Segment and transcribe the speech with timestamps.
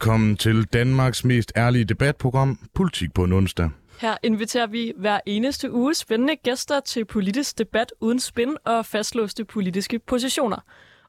[0.00, 3.70] Velkommen til Danmarks mest ærlige debatprogram, Politik på en onsdag.
[4.00, 9.44] Her inviterer vi hver eneste uge spændende gæster til politisk debat uden spin og fastlåste
[9.44, 10.56] politiske positioner.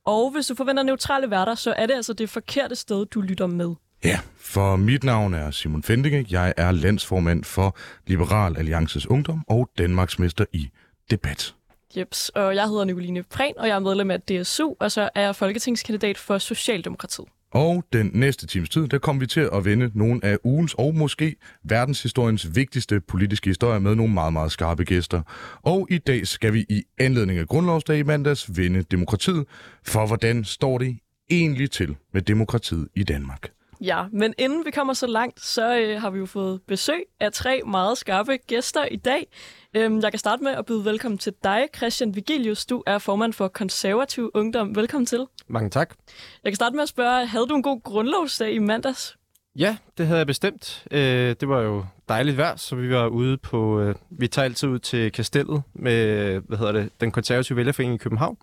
[0.05, 3.48] Og hvis du forventer neutrale værter, så er det altså det forkerte sted, du lytter
[3.48, 3.76] med.
[4.04, 6.26] Ja, for mit navn er Simon Fendinge.
[6.30, 7.77] Jeg er landsformand for
[8.08, 10.70] Liberal Alliances Ungdom og Danmarksmester i
[11.12, 11.55] debat.
[11.98, 15.21] Jeps, og jeg hedder Nicoline Prehn, og jeg er medlem af DSU, og så er
[15.21, 17.27] jeg folketingskandidat for Socialdemokratiet.
[17.52, 20.96] Og den næste times tid, der kommer vi til at vende nogle af ugens og
[20.96, 25.21] måske verdenshistoriens vigtigste politiske historier med nogle meget, meget skarpe gæster.
[25.62, 29.46] Og i dag skal vi i anledning af Grundlovsdag i mandags vende demokratiet,
[29.84, 30.98] for hvordan står det
[31.29, 33.52] egentlig til med demokratiet i Danmark?
[33.84, 37.32] Ja, men inden vi kommer så langt, så øh, har vi jo fået besøg af
[37.32, 39.27] tre meget skarpe gæster i dag.
[39.73, 42.65] Øhm, jeg kan starte med at byde velkommen til dig, Christian Vigilius.
[42.65, 44.76] Du er formand for Konservativ Ungdom.
[44.76, 45.26] Velkommen til.
[45.48, 45.96] Mange tak.
[46.43, 49.18] Jeg kan starte med at spørge, havde du en god grundlovsdag i mandags?
[49.55, 50.85] Ja, det havde jeg bestemt.
[50.91, 53.79] Øh, det var jo dejligt vejr, så vi var ude på...
[53.79, 58.04] Øh, vi tager altid ud til Kastellet med, hvad hedder det, den konservative vælgerforening i
[58.04, 58.38] København,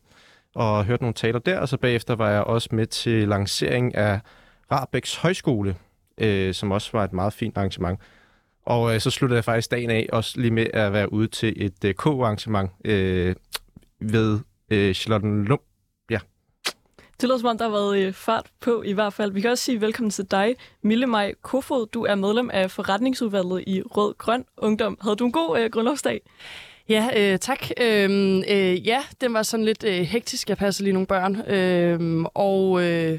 [0.55, 4.20] og hørte nogle taler der, og så bagefter var jeg også med til lancering af
[4.70, 5.77] Rabæks Højskole,
[6.19, 8.00] øh, som også var et meget fint arrangement.
[8.66, 11.64] Og øh, så sluttede jeg faktisk dagen af også lige med at være ude til
[11.64, 13.36] et øh, K-arrangement øh,
[14.00, 14.39] ved
[14.70, 15.61] øh, Charlottenlund.
[16.11, 16.19] Ja.
[17.20, 19.33] Det lyder som om, der har været øh, fart på i hvert fald.
[19.33, 21.86] Vi kan også sige velkommen til dig, Mille Maj Kofod.
[21.86, 24.98] Du er medlem af forretningsudvalget i Rød Grøn Ungdom.
[25.00, 26.20] Havde du en god øh, grundlovsdag?
[26.89, 27.66] Ja, øh, tak.
[27.80, 30.48] Øhm, øh, ja, den var sådan lidt øh, hektisk.
[30.48, 31.51] Jeg passer lige nogle børn.
[31.51, 32.83] Øhm, og...
[32.83, 33.18] Øh,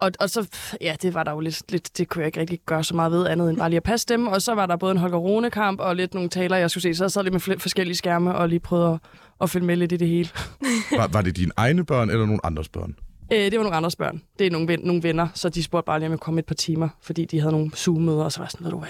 [0.00, 0.48] og, og så,
[0.80, 3.12] ja, det var der jo lidt, lidt, det kunne jeg ikke rigtig gøre så meget
[3.12, 4.26] ved andet end bare lige at passe dem.
[4.26, 6.94] Og så var der både en Holger Rune-kamp og lidt nogle taler, jeg skulle se.
[6.94, 8.98] Så jeg sad lidt med flere forskellige skærme og lige prøvede at,
[9.40, 10.28] at følge med lidt i det hele.
[10.98, 12.96] Var, var det dine egne børn eller nogle andres børn?
[13.32, 14.22] Øh, det var nogle andres børn.
[14.38, 16.46] Det er nogle, ven, nogle venner, så de spurgte bare lige, om jeg kom et
[16.46, 18.88] par timer, fordi de havde nogle Zoom-møder, og så var jeg sådan, ved du hvad?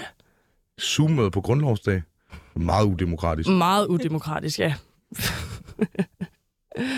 [0.81, 2.01] Zoom-møde på Grundlovsdag?
[2.55, 3.49] Meget udemokratisk.
[3.49, 4.73] Meget udemokratisk, ja.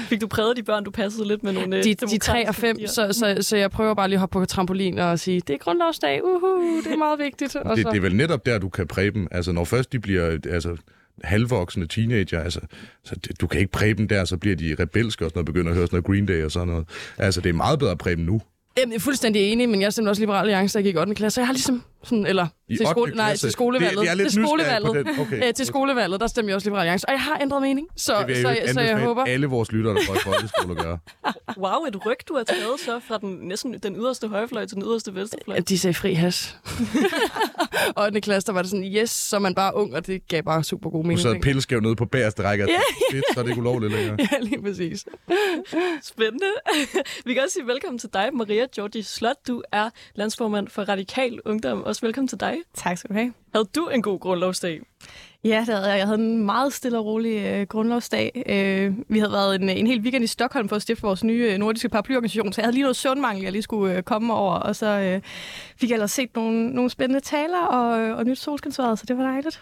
[0.09, 2.56] Fik du præget de børn, du passede lidt med nogle øh, De, de 3 og
[2.56, 5.53] 5, så, så, så jeg prøver bare lige at hoppe på trampolin og sige, det
[5.53, 7.56] er grundlovsdag, uhu, det er meget vigtigt.
[7.56, 9.28] Og Det, så, det er vel netop der, du kan præge dem.
[9.31, 10.75] Altså, når først de bliver altså,
[11.23, 12.59] halvvoksne teenager, altså,
[13.03, 15.45] så det, du kan ikke præge dem der, så bliver de rebelske og sådan noget,
[15.45, 16.88] begynder at høre sådan noget Green Day og sådan noget.
[17.17, 18.41] Altså, det er meget bedre at præge dem nu.
[18.78, 21.16] Jamen, jeg er fuldstændig enig, men jeg stemte også Liberal Alliance, jeg gik i 8.
[21.16, 22.91] klasse, så jeg har ligesom sådan, eller I til, 8.
[22.99, 23.97] skole, nej, til skolevalget.
[23.97, 25.05] Det- jeg er lidt til nysgerrig på skolevalget.
[25.15, 25.19] den.
[25.25, 25.47] Okay.
[25.47, 28.15] Øh, til skolevalget, der stemte jeg også Liberal Alliance, og jeg har ændret mening, så,
[28.19, 29.23] Det vil jeg, så, så, så jeg håber...
[29.23, 30.97] alle vores lyttere, der går i folkeskole at gøre.
[31.63, 34.83] Wow, et ryg, du har taget så fra den, næsten den yderste højrefløj til den
[34.83, 35.57] yderste venstrefløj.
[35.57, 36.55] at de sagde fri has.
[37.95, 38.21] og 8.
[38.21, 40.63] klasse, der var det sådan, yes, så er man bare ung, og det gav bare
[40.63, 41.19] super god Du mening.
[41.19, 41.43] sad dengang.
[41.43, 42.66] pilleskæv nede på bagerste række.
[42.69, 42.79] Ja.
[43.16, 44.17] Fedt, så er det ikke ulovligt længere.
[44.31, 45.05] Ja, lige præcis.
[46.03, 46.45] Spændende.
[47.25, 49.35] Vi kan også sige velkommen til dig, Maria Georgi Slot.
[49.47, 51.83] Du er landsformand for Radikal Ungdom.
[51.89, 52.57] Også velkommen til dig.
[52.73, 53.33] Tak skal du have.
[53.53, 54.81] Havde du en god grundlovsdag?
[55.44, 55.97] Ja, det havde jeg.
[55.97, 58.44] Jeg havde en meget stille og rolig øh, grundlovsdag.
[58.50, 61.49] Øh, vi havde været en, en hel weekend i Stockholm for at stifte vores nye
[61.51, 64.53] øh, nordiske paraplyorganisation, så jeg havde lige noget søvnmangel, jeg lige skulle øh, komme over,
[64.53, 65.22] og så øh,
[65.78, 69.17] fik jeg ellers set nogle, nogle spændende taler og, øh, og nyt solskinsværet, så det
[69.17, 69.61] var dejligt.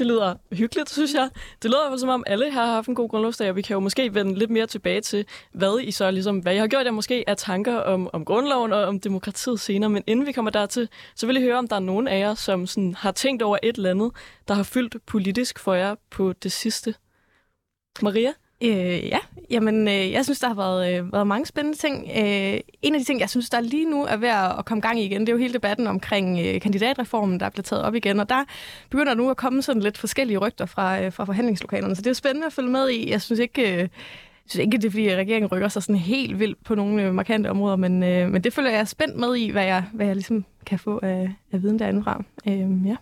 [0.00, 1.30] Det lyder hyggeligt, synes jeg.
[1.62, 3.62] Det lyder i hvert fald som om, alle har haft en god grundlovsdag, og vi
[3.62, 6.66] kan jo måske vende lidt mere tilbage til, hvad I så ligesom, hvad I har
[6.66, 9.90] gjort jer måske af tanker om, om grundloven og om demokratiet senere.
[9.90, 12.34] Men inden vi kommer dertil, så vil jeg høre, om der er nogen af jer,
[12.34, 14.12] som sådan har tænkt over et eller andet,
[14.48, 16.94] der har fyldt politisk for jer på det sidste.
[18.02, 18.32] Maria?
[18.62, 19.18] Øh, ja,
[19.50, 22.08] jamen øh, jeg synes, der har været, øh, været mange spændende ting.
[22.16, 25.00] Øh, en af de ting, jeg synes, der lige nu er ved at komme gang
[25.00, 27.94] i igen, det er jo hele debatten omkring øh, kandidatreformen, der er blevet taget op
[27.94, 28.44] igen, og der
[28.90, 32.10] begynder nu at komme sådan lidt forskellige rygter fra, øh, fra forhandlingslokalerne, så det er
[32.10, 33.10] jo spændende at følge med i.
[33.10, 33.72] Jeg synes ikke...
[33.72, 33.88] Øh,
[34.44, 37.14] jeg synes ikke, det er, fordi regeringen rykker sig sådan helt vildt på nogle øh,
[37.14, 40.14] markante områder, men, øh, men det føler jeg spændt med i, hvad jeg, hvad jeg
[40.14, 42.24] ligesom kan få af, af viden derindefra.
[42.46, 42.96] Øh, ja.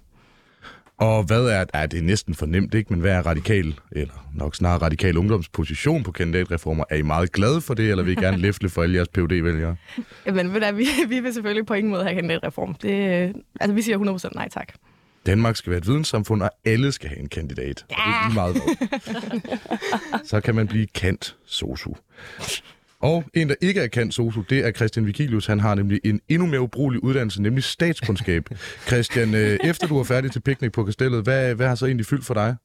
[0.99, 2.93] Og hvad er, er det er næsten for nemt, ikke?
[2.93, 6.85] Men hvad er radikal, eller nok snarere radikal ungdomsposition på kandidatreformer?
[6.91, 9.43] Er I meget glade for det, eller vil I gerne læfle for alle jeres phd
[9.43, 9.77] vælgere
[10.35, 12.75] Men ved du, vi, vi vil selvfølgelig på ingen måde have kandidatreform.
[12.75, 14.73] Det, øh, altså, vi siger 100% nej tak.
[15.27, 17.87] Danmark skal være et videnssamfund, og alle skal have en kandidat.
[17.91, 17.97] Ja.
[17.97, 18.57] Og det er lige meget.
[20.31, 21.93] Så kan man blive kant sosu.
[23.03, 25.47] Og en, der ikke er kendt sosu, det er Christian Vigilius.
[25.47, 28.49] Han har nemlig en endnu mere ubrugelig uddannelse, nemlig statskundskab.
[28.89, 32.07] Christian, øh, efter du er færdig til piknik på kastellet, hvad, hvad har så egentlig
[32.07, 32.57] fyldt for dig?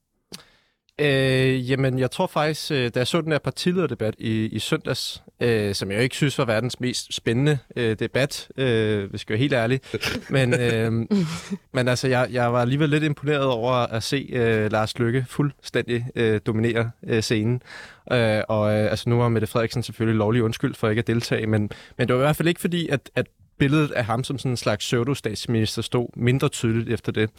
[1.02, 5.24] Øh, jamen, jeg tror faktisk, øh, da jeg så den her partilederdebat i, i søndags,
[5.40, 9.40] øh, som jeg ikke synes var verdens mest spændende øh, debat, øh, hvis jeg være
[9.40, 9.82] helt ærlig,
[10.30, 10.92] men, øh,
[11.74, 16.06] men altså, jeg, jeg var alligevel lidt imponeret over at se øh, Lars Lykke fuldstændig
[16.16, 17.62] øh, dominere øh, scenen.
[18.12, 21.48] Øh, og øh, altså, nu var Mette Frederiksen selvfølgelig lovlig undskyld for ikke at deltage,
[21.48, 23.26] men, men det var i hvert fald ikke fordi, at, at
[23.58, 27.30] billedet af ham som sådan en slags pseudo-statsminister stod mindre tydeligt efter det.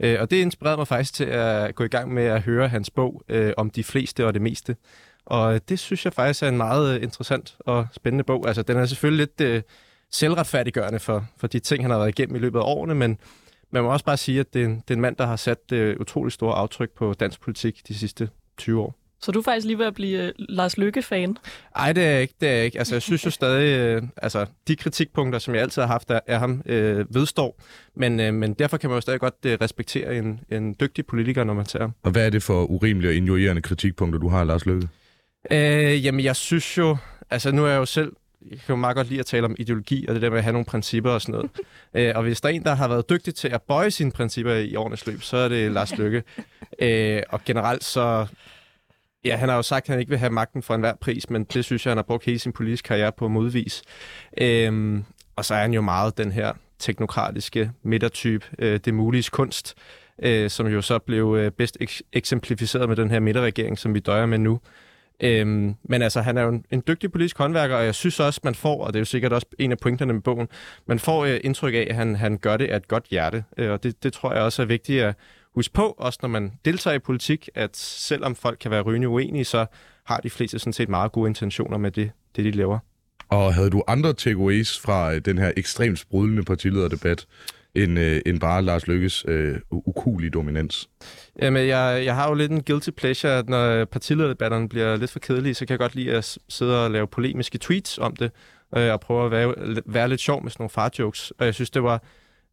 [0.00, 2.90] Øh, og det inspirerede mig faktisk til at gå i gang med at høre hans
[2.90, 4.76] bog øh, om de fleste og det meste.
[5.26, 8.46] Og det synes jeg faktisk er en meget øh, interessant og spændende bog.
[8.46, 9.62] Altså, den er selvfølgelig lidt øh,
[10.10, 13.18] selvretfærdiggørende for, for de ting, han har været igennem i løbet af årene, men
[13.70, 15.36] man må også bare sige, at det er en, det er en mand, der har
[15.36, 19.03] sat øh, utrolig store aftryk på dansk politik de sidste 20 år.
[19.24, 21.36] Så du er faktisk lige ved at blive uh, Lars Lykke-fan?
[21.76, 22.34] Nej, det er jeg ikke.
[22.40, 22.78] Det er jeg ikke.
[22.78, 26.20] Altså, jeg synes jo stadig, øh, altså, de kritikpunkter, som jeg altid har haft af,
[26.26, 27.60] af ham, øh, vedstår.
[27.96, 31.44] Men, øh, men derfor kan man jo stadig godt øh, respektere en, en dygtig politiker,
[31.44, 31.92] når man ser ham.
[32.02, 34.88] Og hvad er det for urimelige og injurierende kritikpunkter, du har, Lars Løkke?
[35.50, 36.96] Øh, jamen, jeg synes jo...
[37.30, 38.12] Altså, nu er jeg jo selv
[38.50, 40.44] jeg kan jo meget godt lide at tale om ideologi og det der med at
[40.44, 41.50] have nogle principper og sådan noget.
[41.94, 44.52] Æ, og hvis der er en, der har været dygtig til at bøje sine principper
[44.54, 46.22] i årenes løb, så er det Lars Lykke.
[46.78, 48.26] Æ, og generelt så...
[49.24, 51.44] Ja, han har jo sagt, at han ikke vil have magten for enhver pris, men
[51.44, 53.82] det synes jeg, han har brugt hele sin politiske karriere på at modvise.
[54.40, 55.04] Øhm,
[55.36, 59.74] og så er han jo meget den her teknokratiske midtertype, øh, det mulige kunst,
[60.22, 63.98] øh, som jo så blev øh, bedst ek- eksemplificeret med den her midterregering, som vi
[63.98, 64.60] døjer med nu.
[65.20, 68.40] Øhm, men altså, han er jo en, en dygtig politisk håndværker, og jeg synes også,
[68.44, 70.48] man får, og det er jo sikkert også en af pointerne med bogen,
[70.86, 73.44] man får øh, indtryk af, at han, han gør det af et godt hjerte.
[73.56, 75.14] Øh, og det, det tror jeg også er vigtigt at
[75.54, 79.44] huske på, også når man deltager i politik, at selvom folk kan være rygende uenige,
[79.44, 79.66] så
[80.06, 82.78] har de fleste sådan set meget gode intentioner med det, det de laver.
[83.28, 87.26] Og havde du andre takeaways fra øh, den her ekstremt sprudlende partilederdebat,
[87.74, 90.88] end, øh, end bare Lars Lykkes øh, ukulige dominans?
[91.42, 95.18] Jamen, jeg, jeg har jo lidt en guilty pleasure, at når partilederdebatterne bliver lidt for
[95.18, 98.30] kedelige, så kan jeg godt lide at sidde og lave polemiske tweets om det,
[98.76, 99.54] øh, og prøve at være,
[99.86, 101.30] være lidt sjov med sådan nogle farjokes.
[101.30, 102.02] Og jeg synes, det var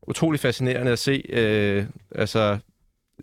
[0.07, 2.57] utrolig fascinerende at se, øh, altså,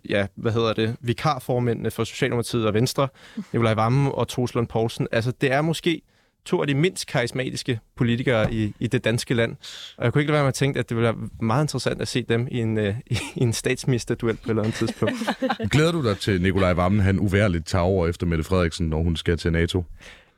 [0.09, 3.07] ja, hvad hedder det, vikarformændene for Socialdemokratiet og Venstre,
[3.53, 5.07] Nikolaj Vammen og Toslund Poulsen.
[5.11, 6.01] Altså, det er måske
[6.45, 9.55] to af de mindst karismatiske politikere i, i det danske land.
[9.97, 12.01] Og jeg kunne ikke lade være med at tænke, at det ville være meget interessant
[12.01, 12.83] at se dem i en, uh,
[13.35, 15.15] i en statsministerduel på et eller andet tidspunkt.
[15.71, 19.15] Glæder du dig til Nikolaj Vammen, han uværligt tager over efter Mette Frederiksen, når hun
[19.15, 19.83] skal til NATO?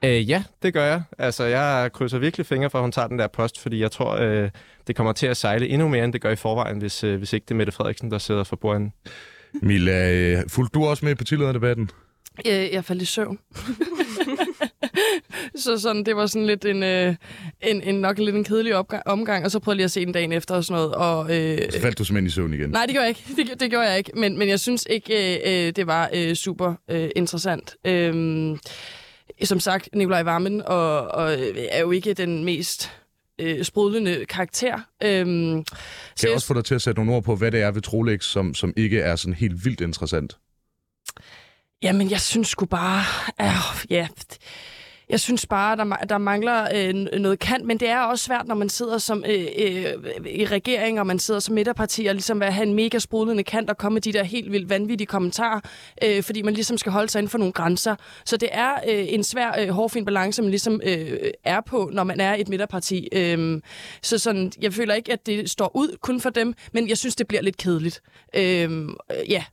[0.03, 1.03] Uh, ja, det gør jeg.
[1.17, 4.41] Altså, jeg krydser virkelig fingre for, at hun tager den der post, fordi jeg tror,
[4.43, 4.49] uh,
[4.87, 7.33] det kommer til at sejle endnu mere, end det gør i forvejen, hvis, uh, hvis
[7.33, 8.91] ikke det er Mette Frederiksen, der sidder for bordet.
[9.53, 11.89] Mila, fulgte du også med på partilederdebatten?
[12.45, 13.39] Jeg, jeg faldt i søvn.
[15.63, 17.15] så sådan, det var sådan lidt en, øh,
[17.61, 20.05] en, en nok lidt en kedelig opgang, omgang, og så prøvede jeg lige at se
[20.05, 20.95] den dagen efter og sådan noget.
[20.95, 22.69] Og, øh, så faldt du simpelthen i søvn igen?
[22.69, 23.49] Nej, det gjorde jeg ikke.
[23.51, 24.11] Det, det gjorde jeg ikke.
[24.15, 27.75] Men, men jeg synes ikke, øh, øh det var øh, super øh, interessant.
[27.87, 28.57] Øh,
[29.43, 31.33] som sagt, Nikolaj Vammen og, og,
[31.69, 32.91] er jo ikke den mest
[33.41, 34.79] øh, sprudlende karakter.
[35.03, 35.63] Øhm,
[36.19, 37.81] kan jeg også få dig til at sætte nogle ord på, hvad det er ved
[37.81, 40.37] Trolex, som, som ikke er sådan helt vildt interessant?
[41.83, 43.03] Jamen, jeg synes sgu bare...
[43.41, 44.07] Øh, ja,
[45.11, 48.55] jeg synes bare, der, der mangler øh, noget kant, men det er også svært, når
[48.55, 49.93] man sidder som øh, øh,
[50.25, 53.69] i regering, og man sidder som midterparti, og ligesom at have en mega sprudlende kant
[53.69, 55.59] og komme med de der helt vildt vanvittige kommentarer,
[56.03, 57.95] øh, fordi man ligesom skal holde sig inden for nogle grænser.
[58.25, 62.03] Så det er øh, en svær, øh, hårfin balance, man ligesom øh, er på, når
[62.03, 63.07] man er et midterparti.
[63.11, 63.61] Øh,
[64.01, 67.15] så sådan, jeg føler ikke, at det står ud kun for dem, men jeg synes,
[67.15, 68.01] det bliver lidt kedeligt.
[68.35, 68.89] Øh,
[69.29, 69.43] ja,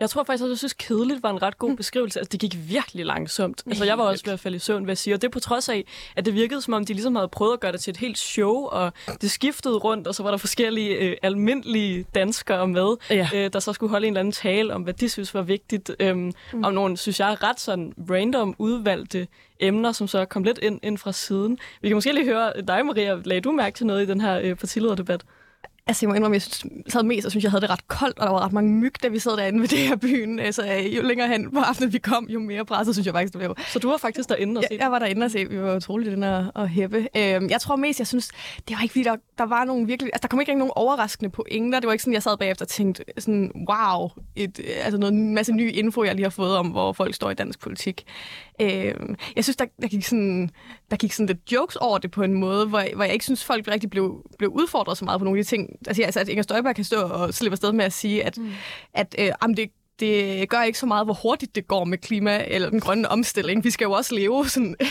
[0.00, 2.18] jeg tror faktisk, at jeg synes, kedeligt var en ret god beskrivelse.
[2.18, 3.62] Altså, det gik virkelig langsomt.
[3.66, 5.16] Altså, jeg var også ved at falde i søvn, hvad jeg siger.
[5.16, 5.84] Og det på trods af,
[6.16, 8.18] at det virkede, som om de ligesom havde prøvet at gøre det til et helt
[8.18, 13.28] show, og det skiftede rundt, og så var der forskellige øh, almindelige danskere med, ja.
[13.34, 15.90] øh, der så skulle holde en eller anden tale om, hvad de synes var vigtigt.
[16.00, 16.64] Øhm, mm.
[16.64, 19.28] Om nogle, synes jeg, ret sådan random udvalgte
[19.60, 21.58] emner, som så kom lidt ind, ind fra siden.
[21.82, 23.14] Vi kan måske lige høre dig, Maria.
[23.24, 25.24] Lagde du mærke til noget i den her øh, partilederdebat?
[25.88, 26.42] Altså, jeg må indrømme, jeg
[26.88, 29.02] sad mest og synes, jeg havde det ret koldt, og der var ret mange myg,
[29.02, 30.38] da vi sad derinde ved det her byen.
[30.38, 30.62] Altså,
[30.96, 33.54] jo længere hen på aftenen vi kom, jo mere presset, synes jeg faktisk, det blev.
[33.68, 34.74] Så du var faktisk derinde og se?
[34.74, 35.48] Ja, jeg var derinde og se.
[35.50, 37.08] Vi var utroligt inde og, hæppe.
[37.16, 38.30] Øhm, jeg tror mest, jeg synes,
[38.68, 40.10] det var ikke fordi, der, der var nogle virkelig...
[40.12, 41.80] Altså, der kom ikke nogen overraskende pointer.
[41.80, 45.34] Det var ikke sådan, jeg sad bagefter og tænkte sådan, wow, et, altså noget, en
[45.34, 48.04] masse ny info, jeg lige har fået om, hvor folk står i dansk politik.
[48.60, 50.50] Øhm, jeg synes, der, der, gik sådan,
[50.90, 53.44] der gik sådan lidt jokes over det på en måde, hvor, hvor jeg ikke synes,
[53.44, 55.70] folk rigtig blev, blev udfordret så meget på nogle af de ting.
[55.86, 58.50] Altså, altså at Inger Støjberg kan stå og slippe afsted med at sige, at, mm.
[58.94, 62.44] at øh, jamen, det, det gør ikke så meget, hvor hurtigt det går med klima
[62.46, 63.64] eller den grønne omstilling.
[63.64, 64.76] Vi skal jo også leve sådan...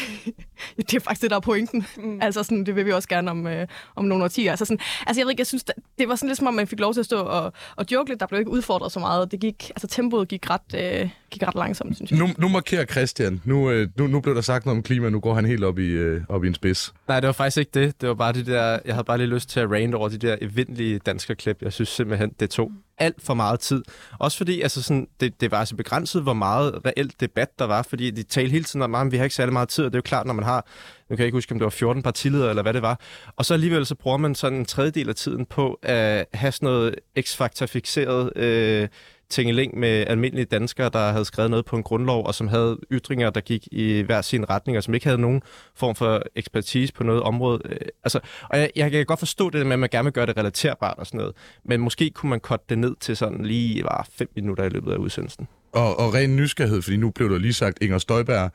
[0.77, 1.85] det er faktisk det, der er pointen.
[1.97, 2.19] Mm.
[2.21, 4.51] Altså sådan, det vil vi også gerne om, øh, om nogle årtier.
[4.51, 5.63] Altså, sådan, altså jeg ved ikke, jeg synes,
[5.99, 8.09] det var sådan lidt som om, man fik lov til at stå og, og joke
[8.09, 8.19] lidt.
[8.19, 9.31] Der blev ikke udfordret så meget.
[9.31, 12.19] Det gik, altså tempoet gik ret, øh, gik ret langsomt, synes jeg.
[12.19, 13.41] Nu, nu markerer Christian.
[13.45, 15.79] Nu, øh, nu, nu blev der sagt noget om klima, nu går han helt op
[15.79, 16.93] i, øh, op i en spids.
[17.07, 18.01] Nej, det var faktisk ikke det.
[18.01, 18.79] Det var bare det der...
[18.85, 21.61] Jeg havde bare lige lyst til at rant over de der eventlige danske klip.
[21.61, 23.83] Jeg synes simpelthen, det tog alt for meget tid.
[24.19, 27.81] Også fordi altså sådan, det, det var altså begrænset, hvor meget reelt debat der var,
[27.81, 29.95] fordi de talte hele tiden om, at vi har ikke særlig meget tid, og det
[29.95, 30.67] er jo klart, når man har,
[31.09, 32.99] nu kan jeg ikke huske, om det var 14 partiledere eller hvad det var,
[33.35, 36.65] og så alligevel så bruger man sådan en tredjedel af tiden på at have sådan
[36.65, 38.87] noget x-faktor-fixeret øh,
[39.29, 43.29] tingeling med almindelige danskere, der havde skrevet noget på en grundlov, og som havde ytringer,
[43.29, 45.41] der gik i hver sin retning, og som ikke havde nogen
[45.75, 47.61] form for ekspertise på noget område.
[47.65, 50.25] Øh, altså, og jeg, jeg kan godt forstå det med, at man gerne vil gøre
[50.25, 53.83] det relaterbart og sådan noget, men måske kunne man korte det ned til sådan lige
[53.83, 55.47] var fem minutter i løbet af udsendelsen.
[55.77, 58.51] Og, og ren nysgerrighed, fordi nu blev der lige sagt Inger Støjberg.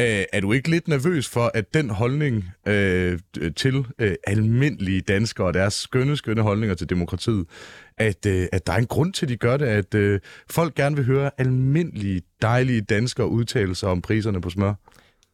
[0.00, 3.18] Øh, er du ikke lidt nervøs for, at den holdning øh,
[3.56, 7.46] til øh, almindelige danskere og deres skønne, skønne holdninger til demokratiet,
[7.98, 10.74] at, øh, at der er en grund til, at de gør det, at øh, folk
[10.74, 14.74] gerne vil høre almindelige, dejlige danskere udtale sig om priserne på smør?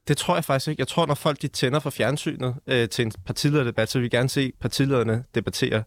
[0.09, 0.81] Det tror jeg faktisk ikke.
[0.81, 4.09] Jeg tror, når folk de tænder for fjernsynet øh, til en partilederdebat, så vil vi
[4.09, 5.83] gerne se partilederne debattere.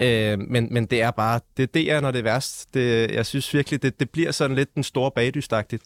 [0.00, 2.74] Øh, men, men det er bare, det, det er, når det er værst.
[2.74, 5.82] Det, jeg synes virkelig, det, det bliver sådan lidt den store bagdystagtigt.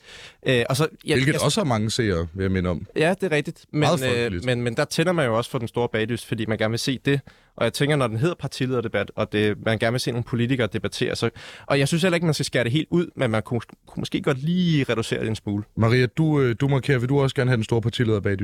[0.47, 2.87] Øh, og så, jeg, Hvilket jeg, også har mange seere, vil jeg minde om.
[2.97, 3.65] Ja, det er rigtigt.
[3.71, 6.59] Men, øh, men, men der tænder man jo også for den store bagdyst, fordi man
[6.59, 7.21] gerne vil se det.
[7.57, 10.67] Og jeg tænker, når den hedder partilederdebat, og det, man gerne vil se nogle politikere
[10.67, 11.31] debattere, så,
[11.67, 14.01] og jeg synes heller ikke, man skal skære det helt ud, men man kunne, kunne
[14.01, 15.65] måske godt lige reducere det en smule.
[15.77, 18.41] Maria, du, øh, du markerer, vil du også gerne have den store partilederdebat?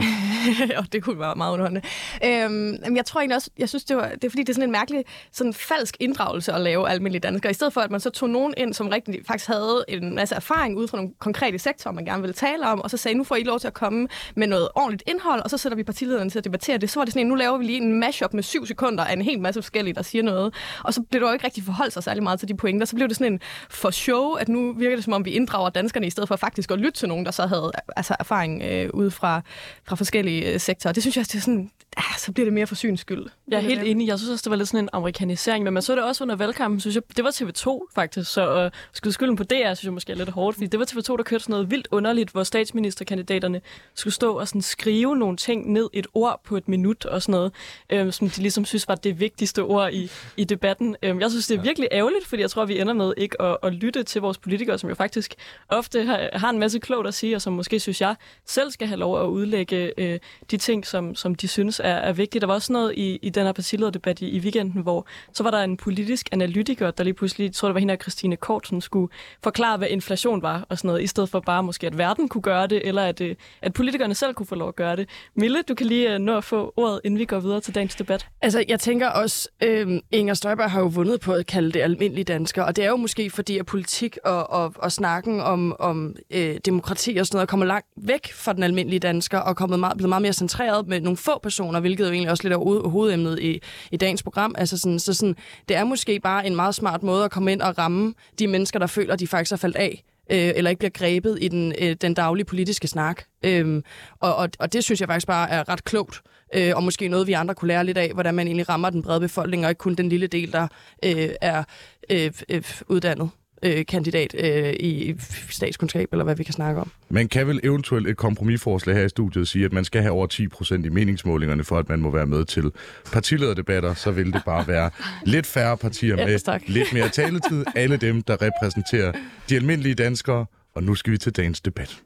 [0.70, 1.82] ja, det kunne være meget underholdende.
[2.24, 4.68] Øhm, jeg tror egentlig også, jeg synes, det, var, det er fordi, det er sådan
[4.68, 8.10] en mærkelig, sådan falsk inddragelse at lave almindelige danskere, i stedet for, at man så
[8.10, 11.94] tog nogen ind, som rigtig faktisk havde en masse erfaring ud fra nogle konkrete sektorer,
[11.94, 14.08] man gerne ville tale om, og så sagde, nu får I lov til at komme
[14.36, 16.90] med noget ordentligt indhold, og så sætter vi partilederne til at debattere det.
[16.90, 19.10] Så var det sådan en, nu laver vi lige en mashup med syv sekunder pointer
[19.10, 20.54] af en hel masse forskellige, der siger noget.
[20.84, 22.86] Og så blev det jo ikke rigtig forholdt sig særlig meget til de pointer.
[22.86, 23.40] Så blev det sådan en
[23.70, 26.70] for show, at nu virker det som om, vi inddrager danskerne i stedet for faktisk
[26.70, 29.42] at lytte til nogen, der så havde altså, erfaring øh, ud fra,
[29.84, 30.92] fra forskellige øh, sektorer.
[30.92, 33.26] Det synes jeg, det er sådan, ah, så bliver det mere for syns skyld.
[33.48, 34.08] Jeg er helt enig.
[34.08, 36.36] Jeg synes også, det var lidt sådan en amerikanisering, men man så det også under
[36.36, 37.02] valgkampen, synes jeg.
[37.16, 40.28] Det var TV2 faktisk, så uh, skyde skylden på det, synes jeg måske er lidt
[40.28, 43.60] hårdt, fordi det var TV2, der kørte sådan noget vildt underligt, hvor statsministerkandidaterne
[43.94, 47.32] skulle stå og sådan skrive nogle ting ned, et ord på et minut og sådan
[47.32, 47.52] noget,
[47.90, 50.96] øhm, som de ligesom synes var det vigtigste ord i, i debatten.
[51.02, 53.56] Øhm, jeg synes, det er virkelig ærgerligt, fordi jeg tror, vi ender med ikke at,
[53.62, 55.34] at lytte til vores politikere, som jo faktisk
[55.68, 58.14] ofte har, har en masse klogt at sige, og som måske synes jeg
[58.46, 60.18] selv skal have lov at udlægge øh,
[60.50, 62.40] de ting, som, som de synes er, er vigtige.
[62.40, 65.50] Der var også noget i, i den her partilederdebat i, i weekenden, hvor så var
[65.50, 68.66] der en politisk analytiker, der lige pludselig, jeg tror det var hende og Christine Kort,
[68.66, 69.12] som skulle
[69.42, 72.42] forklare, hvad inflation var og sådan noget, i stedet for bare måske, at verden kunne
[72.42, 75.08] gøre det, eller at, øh, at politikerne selv kunne få lov at gøre det.
[75.36, 77.94] Mille, du kan lige øh, nå at få ordet, inden vi går videre til dagens
[77.94, 78.26] debat.
[78.42, 82.24] Altså, jeg tænker også, øh, Inger Støjberg har jo vundet på at kalde det almindelige
[82.24, 86.16] danskere, og det er jo måske fordi, at politik og, og, og snakken om, om
[86.30, 89.96] øh, demokrati og sådan noget kommer langt væk fra den almindelige dansker, og kommet meget,
[89.96, 93.38] blevet meget mere centreret med nogle få personer, hvilket jo egentlig også lidt er hovedemnet
[93.38, 93.60] i,
[93.90, 94.54] i dagens program.
[94.58, 95.36] Altså sådan, så sådan,
[95.68, 98.78] det er måske bare en meget smart måde at komme ind og ramme de mennesker,
[98.78, 101.74] der føler, at de faktisk er faldt af øh, eller ikke bliver grebet i den,
[101.78, 103.22] øh, den daglige politiske snak.
[103.42, 103.84] Øhm,
[104.20, 106.22] og, og, og det synes jeg faktisk bare er ret klogt,
[106.54, 109.02] øh, og måske noget, vi andre kunne lære lidt af, hvordan man egentlig rammer den
[109.02, 110.68] brede befolkning, og ikke kun den lille del, der
[111.04, 111.64] øh, er
[112.10, 113.30] øh, øh, uddannet
[113.62, 115.14] øh, kandidat øh, i
[115.50, 116.90] statskundskab, eller hvad vi kan snakke om.
[117.08, 120.26] Man kan vel eventuelt et kompromisforslag her i studiet sige, at man skal have over
[120.26, 122.72] 10 procent i meningsmålingerne, for at man må være med til
[123.12, 124.90] partilederdebatter, så vil det bare være
[125.24, 127.64] lidt færre partier med ja, lidt mere taletid.
[127.74, 129.12] Alle dem, der repræsenterer
[129.48, 130.46] de almindelige danskere.
[130.74, 132.02] Og nu skal vi til dagens debat.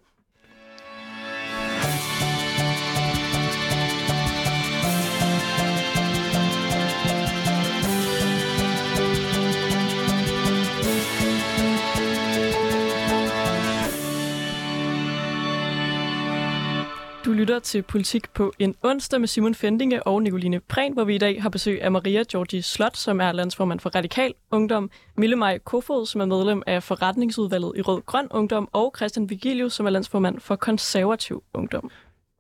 [17.37, 21.19] Lytter til Politik på en onsdag med Simon Fendinge og Nicoline Prehn, hvor vi i
[21.19, 25.59] dag har besøg af Maria Georgi Slot, som er landsformand for Radikal Ungdom, Mille Maj
[25.59, 29.91] Kofod, som er medlem af forretningsudvalget i Rød Grøn Ungdom, og Christian Vigilius, som er
[29.91, 31.91] landsformand for Konservativ Ungdom.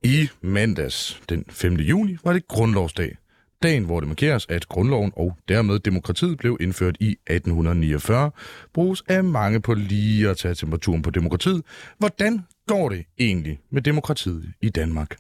[0.05, 1.75] I mandags den 5.
[1.75, 3.17] juni var det grundlovsdag.
[3.63, 8.31] Dagen, hvor det markeres, at grundloven og dermed demokratiet blev indført i 1849,
[8.75, 11.63] bruges af mange på lige at tage temperaturen på demokratiet.
[11.99, 15.17] Hvordan går det egentlig med demokratiet i Danmark?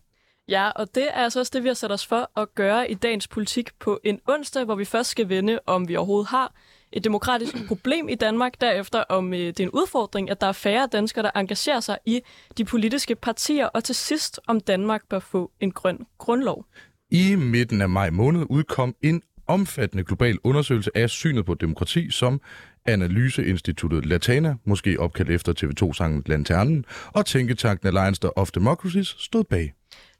[0.48, 2.94] Ja, og det er altså også det, vi har sat os for at gøre i
[2.94, 6.54] dagens politik på en onsdag, hvor vi først skal vende, om vi overhovedet har
[6.92, 10.52] et demokratisk problem i Danmark, derefter om øh, det er en udfordring, at der er
[10.52, 12.20] færre danskere, der engagerer sig i
[12.58, 16.66] de politiske partier, og til sidst om Danmark bør få en grøn grundlov.
[17.10, 22.40] I midten af maj måned udkom en omfattende global undersøgelse af synet på demokrati, som
[22.86, 29.74] Analyseinstituttet Latana, måske opkaldt efter TV2-sangen Lanternen, og tænketanken Alliance of Democracies stod bag.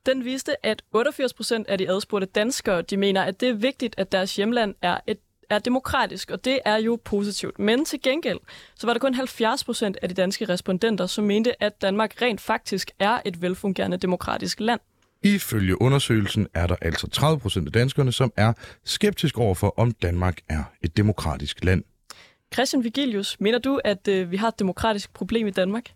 [0.07, 3.95] Den viste, at 88 procent af de adspurgte danskere de mener, at det er vigtigt,
[3.99, 5.19] at deres hjemland er et
[5.51, 7.59] er demokratisk, og det er jo positivt.
[7.59, 8.39] Men til gengæld,
[8.75, 12.41] så var der kun 70 procent af de danske respondenter, som mente, at Danmark rent
[12.41, 14.81] faktisk er et velfungerende demokratisk land.
[15.23, 18.53] Ifølge undersøgelsen er der altså 30 procent af danskerne, som er
[18.85, 21.85] skeptisk overfor, om Danmark er et demokratisk land.
[22.55, 25.93] Christian Vigilius, mener du, at øh, vi har et demokratisk problem i Danmark?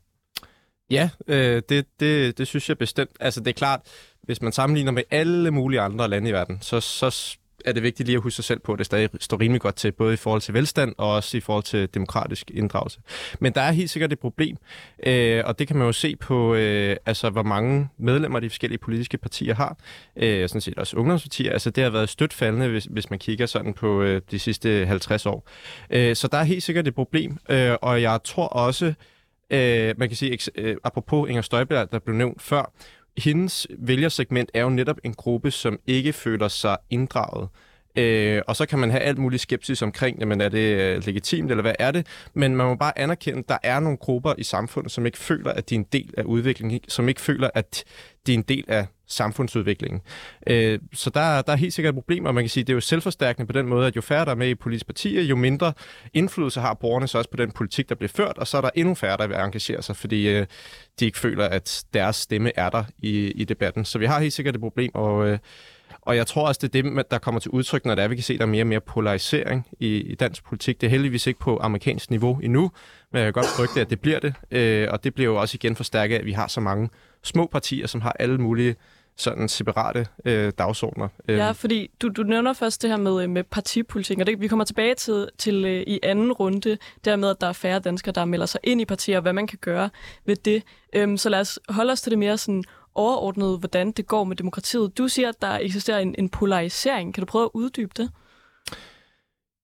[0.91, 3.11] Ja, øh, det, det, det synes jeg bestemt.
[3.21, 3.81] Altså det er klart,
[4.23, 8.07] hvis man sammenligner med alle mulige andre lande i verden, så, så er det vigtigt
[8.07, 10.17] lige at huske sig selv på, at det stadig står rimelig godt til, både i
[10.17, 13.01] forhold til velstand og også i forhold til demokratisk inddragelse.
[13.41, 14.57] Men der er helt sikkert et problem,
[15.07, 18.79] øh, og det kan man jo se på, øh, altså hvor mange medlemmer de forskellige
[18.79, 19.77] politiske partier har,
[20.17, 21.53] øh, sådan set også ungdomspartier.
[21.53, 24.87] Altså det har været stødt faldende, hvis, hvis man kigger sådan på øh, de sidste
[24.87, 25.49] 50 år.
[25.91, 28.95] Øh, så der er helt sikkert et problem, øh, og jeg tror også,
[29.51, 32.73] øh, man kan sige, øh, apropos Inger Støjberg, der blev nævnt før,
[33.21, 37.49] hendes vælgersegment er jo netop en gruppe, som ikke føler sig inddraget.
[37.97, 41.51] Øh, og så kan man have alt muligt skepsis omkring, jamen er det øh, legitimt,
[41.51, 42.07] eller hvad er det?
[42.35, 45.53] Men man må bare anerkende, at der er nogle grupper i samfundet, som ikke føler,
[45.53, 47.85] at de er en del af udviklingen, som ikke føler, at
[48.27, 50.01] de er en del af samfundsudviklingen.
[50.47, 52.77] Øh, så der, der er helt sikkert problemer, og man kan sige, at det er
[52.77, 55.37] jo selvforstærkende på den måde, at jo færre der er med i politiske partier, jo
[55.37, 55.73] mindre
[56.13, 58.71] indflydelse har borgerne så også på den politik, der bliver ført, og så er der
[58.75, 60.47] endnu færre, der vil engagere sig, fordi øh,
[61.01, 63.85] de ikke føler, at deres stemme er der i, i debatten.
[63.85, 65.39] Så vi har helt sikkert et problem, og øh,
[66.11, 68.15] og jeg tror også, det er det, der kommer til udtryk, når det er, vi
[68.15, 70.81] kan se, at der er mere og mere polarisering i, i dansk politik.
[70.81, 72.71] Det er heldigvis ikke på amerikansk niveau endnu,
[73.13, 74.35] men jeg kan godt frygte, at det bliver det.
[74.51, 76.91] Øh, og det bliver jo også igen forstærket, at vi har så mange
[77.23, 78.77] små partier, som har alle mulige
[79.17, 81.09] sådan separate øh, dagsordner.
[81.29, 81.39] Øh.
[81.39, 84.49] Ja, fordi du, du nævner først det her med, øh, med partipolitik, og det, vi
[84.49, 88.25] kommer tilbage til, til øh, i anden runde, dermed at der er færre danskere, der
[88.25, 89.91] melder sig ind i partier, og hvad man kan gøre
[90.27, 90.63] ved det.
[90.93, 94.37] Øhm, så lad os holde os til det mere sådan overordnet, hvordan det går med
[94.37, 94.99] demokratiet.
[94.99, 97.15] Du siger, at der eksisterer en, en polarisering.
[97.15, 98.11] Kan du prøve at uddybe det?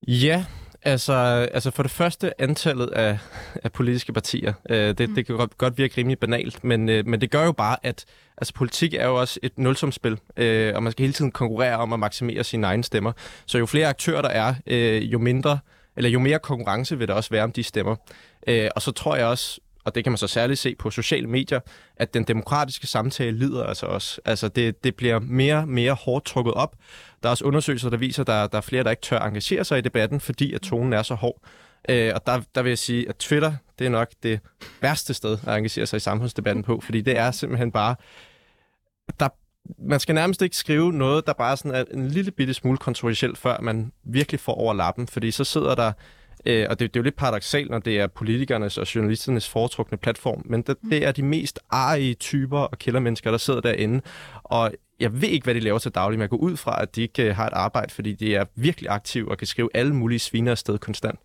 [0.08, 0.44] Ja,
[0.82, 1.12] altså,
[1.54, 3.18] altså for det første antallet af,
[3.64, 4.52] af politiske partier.
[4.70, 5.14] Øh, det, mm.
[5.14, 8.04] det kan godt, godt virke rimelig banalt, men, øh, men det gør jo bare, at
[8.36, 11.92] altså, politik er jo også et nulsumspil, øh, og man skal hele tiden konkurrere om
[11.92, 13.12] at maksimere sine egne stemmer.
[13.46, 15.58] Så jo flere aktører der er, øh, jo mindre
[15.96, 17.96] eller jo mere konkurrence vil der også være om de stemmer.
[18.46, 21.26] Øh, og så tror jeg også, og det kan man så særligt se på sociale
[21.26, 21.60] medier,
[21.96, 24.20] at den demokratiske samtale lider altså også.
[24.24, 26.76] Altså det, det bliver mere mere hårdt trukket op.
[27.22, 29.64] Der er også undersøgelser, der viser, at der, der er flere, der ikke tør engagere
[29.64, 31.40] sig i debatten, fordi at tonen er så hård.
[31.88, 34.40] Øh, og der, der vil jeg sige, at Twitter, det er nok det
[34.80, 37.96] værste sted at engagere sig i samfundsdebatten på, fordi det er simpelthen bare...
[39.20, 39.28] Der,
[39.78, 43.38] man skal nærmest ikke skrive noget, der bare sådan er en lille bitte smule kontroversielt,
[43.38, 45.92] før man virkelig får over lappen, fordi så sidder der
[46.46, 49.98] Øh, og det, det er jo lidt paradoxalt, når det er politikernes og journalisternes foretrukne
[49.98, 54.00] platform, men det, det er de mest arige typer og kældermennesker, der sidder derinde.
[54.44, 56.96] Og jeg ved ikke, hvad de laver til daglig, men jeg går ud fra, at
[56.96, 59.94] de ikke øh, har et arbejde, fordi de er virkelig aktive og kan skrive alle
[59.94, 61.18] mulige sviner afsted konstant.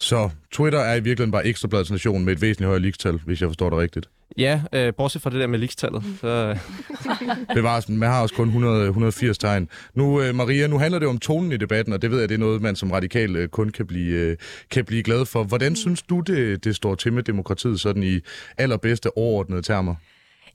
[0.00, 3.48] Så Twitter er i virkeligheden bare ekstrabladets nation med et væsentligt højere ligestal, hvis jeg
[3.48, 4.08] forstår det rigtigt.
[4.38, 6.02] Ja, øh, bortset fra det der med ligestallet.
[6.20, 6.58] Så...
[7.54, 9.68] Bevares, man har også kun 100, 180 tegn.
[9.94, 12.34] Nu, øh, Maria, nu handler det om tonen i debatten, og det ved jeg, det
[12.34, 14.36] er noget, man som radikal øh, kun kan blive, øh,
[14.70, 15.44] kan blive glad for.
[15.44, 18.20] Hvordan synes du, det, det står til med demokratiet sådan i
[18.58, 19.94] allerbedste overordnede termer?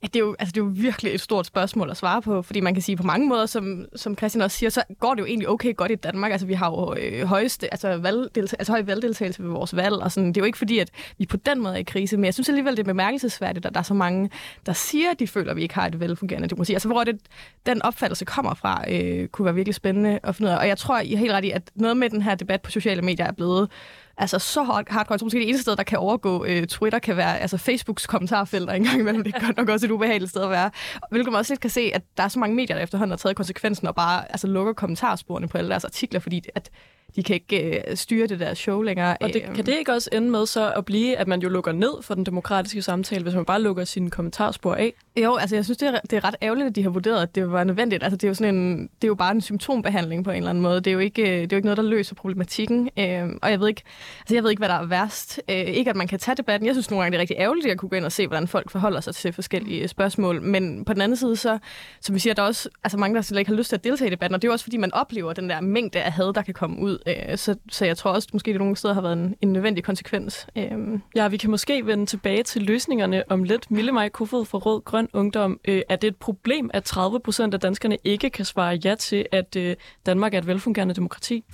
[0.04, 2.42] At det, er jo, altså, det er jo virkelig et stort spørgsmål at svare på,
[2.42, 5.20] fordi man kan sige på mange måder, som, som Christian også siger, så går det
[5.20, 6.32] jo egentlig okay godt i Danmark.
[6.32, 10.12] Altså, vi har jo øh, højeste, altså, valgdeltag, altså høj valgdeltagelse ved vores valg, og
[10.12, 10.28] sådan.
[10.28, 12.34] det er jo ikke fordi, at vi på den måde er i krise, men jeg
[12.34, 14.30] synes alligevel, det er bemærkelsesværdigt, at der er så mange,
[14.66, 16.72] der siger, at de føler, at vi ikke har et velfungerende demokrati.
[16.72, 17.20] Altså, hvor det,
[17.66, 20.58] den opfattelse kommer fra, øh, kunne være virkelig spændende at finde ud af.
[20.58, 22.70] Og jeg tror, I er helt ret i, at noget med den her debat på
[22.70, 23.70] sociale medier er blevet
[24.16, 27.38] altså så hardcore, så måske det eneste sted, der kan overgå øh, Twitter, kan være
[27.38, 29.24] altså Facebooks kommentarfelter engang imellem.
[29.24, 30.70] Det er godt nok også et ubehageligt sted at være.
[31.10, 33.16] Hvilket man også lidt kan se, at der er så mange medier, der efterhånden har
[33.16, 36.70] taget konsekvensen og bare altså, lukker kommentarsporene på alle deres artikler, fordi at
[37.16, 39.16] de kan ikke øh, styre det der show længere.
[39.20, 41.72] Og det, kan det ikke også ende med så at blive, at man jo lukker
[41.72, 44.92] ned for den demokratiske samtale, hvis man bare lukker sine kommentarspor af?
[45.16, 47.34] Jo, altså jeg synes, det er, det er ret ærgerligt, at de har vurderet, at
[47.34, 48.02] det var nødvendigt.
[48.02, 50.50] Altså det er jo, sådan en, det er jo bare en symptombehandling på en eller
[50.50, 50.76] anden måde.
[50.76, 52.90] Det er jo ikke, det er jo ikke noget, der løser problematikken.
[52.98, 53.82] Øh, og jeg ved, ikke,
[54.20, 55.40] altså jeg ved ikke, hvad der er værst.
[55.48, 56.66] Øh, ikke, at man kan tage debatten.
[56.66, 58.48] Jeg synes nogle gange, det er rigtig ærgerligt at kunne gå ind og se, hvordan
[58.48, 60.42] folk forholder sig til forskellige spørgsmål.
[60.42, 61.58] Men på den anden side, så,
[62.00, 63.84] som vi siger, der er også altså mange, der slet ikke har lyst til at
[63.84, 64.34] deltage i debatten.
[64.34, 66.54] Og det er jo også, fordi man oplever den der mængde af had, der kan
[66.54, 66.98] komme ud.
[67.06, 69.84] Øh, så, så jeg tror også, måske det nogle steder har været en, en nødvendig
[69.84, 70.46] konsekvens.
[70.56, 71.02] Øhm.
[71.16, 73.70] Ja, vi kan måske vende tilbage til løsningerne om lidt.
[73.70, 75.60] Mille Maj Kofod fra Rød Grøn Ungdom.
[75.68, 79.26] Øh, er det et problem, at 30 procent af danskerne ikke kan svare ja til,
[79.32, 81.44] at øh, Danmark er et velfungerende demokrati?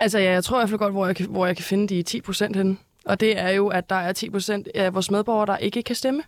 [0.00, 1.88] Altså, ja, jeg tror i hvert fald godt, hvor jeg kan, hvor jeg kan finde
[1.94, 2.78] de 10 procent hen.
[3.06, 5.96] Og det er jo, at der er 10 procent af vores medborgere, der ikke kan
[5.96, 6.22] stemme.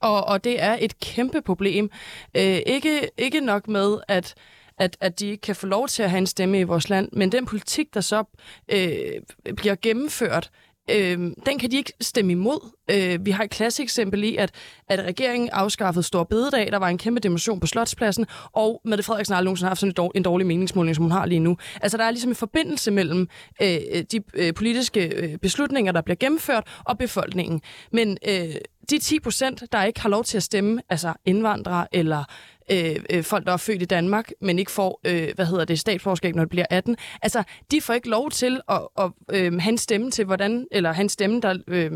[0.00, 1.90] Og, og det er et kæmpe problem.
[2.34, 4.34] Øh, ikke, ikke nok med, at
[4.78, 7.08] at, at de ikke kan få lov til at have en stemme i vores land.
[7.12, 8.24] Men den politik, der så
[8.72, 10.50] øh, bliver gennemført,
[10.90, 12.70] øh, den kan de ikke stemme imod.
[12.90, 14.50] Øh, vi har et klassisk eksempel i, at,
[14.88, 19.32] at regeringen afskaffede Stor Bededag, der var en kæmpe demonstration på Slotspladsen, og Mette Frederiksen
[19.32, 21.56] har aldrig nogensinde haft sådan en, dårlig, en dårlig meningsmåling, som hun har lige nu.
[21.80, 23.28] Altså, der er ligesom en forbindelse mellem
[23.62, 23.68] øh,
[24.12, 27.60] de øh, politiske øh, beslutninger, der bliver gennemført, og befolkningen.
[27.92, 28.54] Men øh,
[28.90, 32.24] de 10 procent, der ikke har lov til at stemme, altså indvandrere eller
[32.70, 35.78] øh, øh, folk, der er født i Danmark, men ikke får, øh, hvad hedder det,
[35.78, 36.96] statsborgerskab, når det bliver 18.
[37.22, 40.92] Altså, de får ikke lov til at, at øh, have en stemme til, hvordan, eller
[40.92, 41.58] have en stemme, der...
[41.68, 41.90] Øh,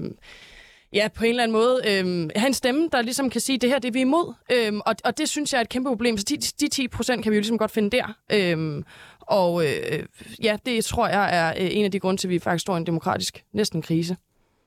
[0.93, 3.79] ja, på en eller anden måde øh, han stemme, der ligesom kan sige, det her
[3.79, 4.35] det er vi imod.
[4.53, 6.19] Øh, og, og det synes jeg er et kæmpe problem.
[6.19, 8.17] Så de, de 10 procent kan vi jo ligesom godt finde der.
[8.33, 8.83] Øh,
[9.21, 10.07] og øh,
[10.43, 12.75] ja, det tror jeg er øh, en af de grunde til, at vi faktisk står
[12.75, 14.17] i en demokratisk næsten krise.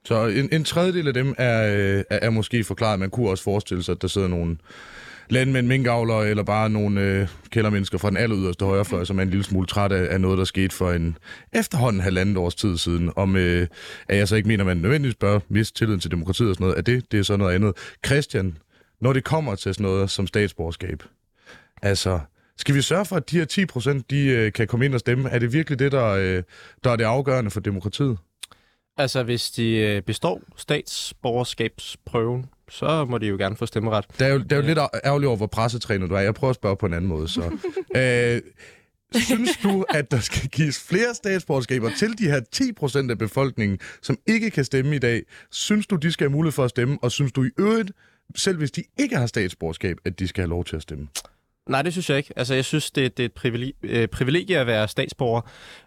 [0.06, 3.00] Så en, en tredjedel af dem er, er, er måske forklaret.
[3.00, 4.58] Man kunne også forestille sig, at der sidder nogle
[5.30, 9.30] landmænd, minkavlere eller bare nogle øh, kældermennesker fra den aller yderste højrefløj, som er en
[9.30, 11.18] lille smule træt af, af noget, der skete for en
[11.54, 13.12] efterhånden halvandet års tid siden.
[13.16, 13.68] Om øh,
[14.10, 16.64] at jeg så ikke mener, at man nødvendigvis bør miste tilliden til demokratiet og sådan
[16.64, 16.78] noget.
[16.78, 17.74] At det, det er så noget andet.
[18.06, 18.58] Christian,
[19.02, 21.04] når det kommer til sådan noget som statsborgerskab,
[21.82, 22.20] altså...
[22.58, 25.00] Skal vi sørge for, at de her 10 procent, de øh, kan komme ind og
[25.00, 25.30] stemme?
[25.30, 26.44] Er det virkelig det, der, øh,
[26.84, 28.18] der er det afgørende for demokratiet?
[28.98, 34.06] Altså, hvis de øh, består statsborgerskabsprøven, så må de jo gerne få stemmeret.
[34.20, 36.20] Det er jo, det er jo lidt ærgerligt over, hvor pressetrænet du er.
[36.20, 37.28] Jeg prøver at spørge på en anden måde.
[37.28, 37.42] Så.
[37.96, 38.42] øh,
[39.22, 43.80] synes du, at der skal gives flere statsborgerskaber til de her 10 procent af befolkningen,
[44.02, 45.24] som ikke kan stemme i dag?
[45.52, 46.98] Synes du, de skal have mulighed for at stemme?
[47.02, 47.92] Og synes du i øvrigt,
[48.36, 51.08] selv hvis de ikke har statsborgerskab, at de skal have lov til at stemme?
[51.70, 52.34] Nej, det synes jeg ikke.
[52.36, 55.42] Altså, jeg synes, det, det er et privilegie, øh, privilegie at være statsborger,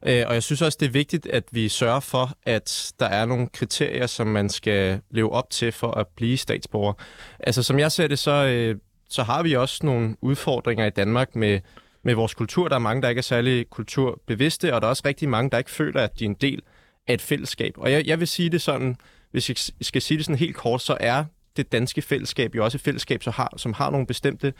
[0.06, 3.26] øh, og jeg synes også, det er vigtigt, at vi sørger for, at der er
[3.26, 6.92] nogle kriterier, som man skal leve op til for at blive statsborger.
[7.40, 8.76] Altså, som jeg ser det, så, øh,
[9.08, 11.60] så har vi også nogle udfordringer i Danmark med,
[12.02, 12.68] med vores kultur.
[12.68, 15.58] Der er mange, der ikke er særlig kulturbevidste, og der er også rigtig mange, der
[15.58, 16.62] ikke føler, at de er en del
[17.06, 17.74] af et fællesskab.
[17.76, 18.96] Og jeg, jeg vil sige det sådan,
[19.30, 21.24] hvis jeg skal sige det sådan helt kort, så er
[21.58, 24.52] det danske fællesskab jo også et fællesskab, som har, som har nogle bestemte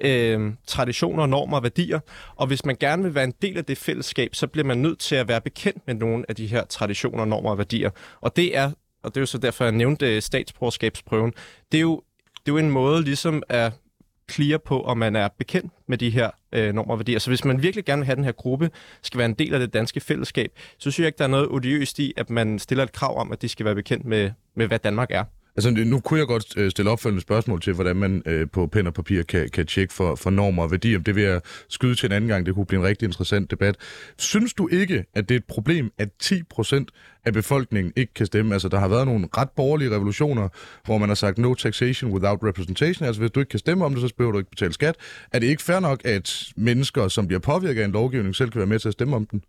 [0.00, 2.00] øh, traditioner, normer og værdier.
[2.36, 4.98] Og hvis man gerne vil være en del af det fællesskab, så bliver man nødt
[4.98, 7.90] til at være bekendt med nogle af de her traditioner, normer og værdier.
[8.20, 8.70] Og det er,
[9.02, 11.32] og det er jo så derfor, jeg nævnte øh, statsborgerskabsprøven,
[11.72, 12.02] det er jo,
[12.46, 13.72] det er jo en måde ligesom at
[14.30, 17.18] clear på, om man er bekendt med de her øh, normer og værdier.
[17.18, 18.70] Så hvis man virkelig gerne vil have den her gruppe,
[19.02, 21.48] skal være en del af det danske fællesskab, så synes jeg ikke, der er noget
[21.48, 24.66] odiøst i, at man stiller et krav om, at de skal være bekendt med, med
[24.66, 25.24] hvad Danmark er.
[25.56, 28.86] Altså, nu kunne jeg godt øh, stille opfølgende spørgsmål til, hvordan man øh, på pen
[28.86, 30.98] og papir kan, kan tjekke for, for normer og værdier.
[30.98, 32.46] Det vil jeg skyde til en anden gang.
[32.46, 33.76] Det kunne blive en rigtig interessant debat.
[34.18, 36.90] Synes du ikke, at det er et problem, at 10 procent
[37.24, 38.54] af befolkningen ikke kan stemme?
[38.54, 40.48] Altså, der har været nogle ret borgerlige revolutioner,
[40.84, 43.06] hvor man har sagt no taxation without representation.
[43.06, 44.96] Altså, hvis du ikke kan stemme om det, så behøver du ikke betale skat.
[45.32, 48.58] Er det ikke fair nok, at mennesker, som bliver påvirket af en lovgivning, selv kan
[48.58, 49.42] være med til at stemme om den?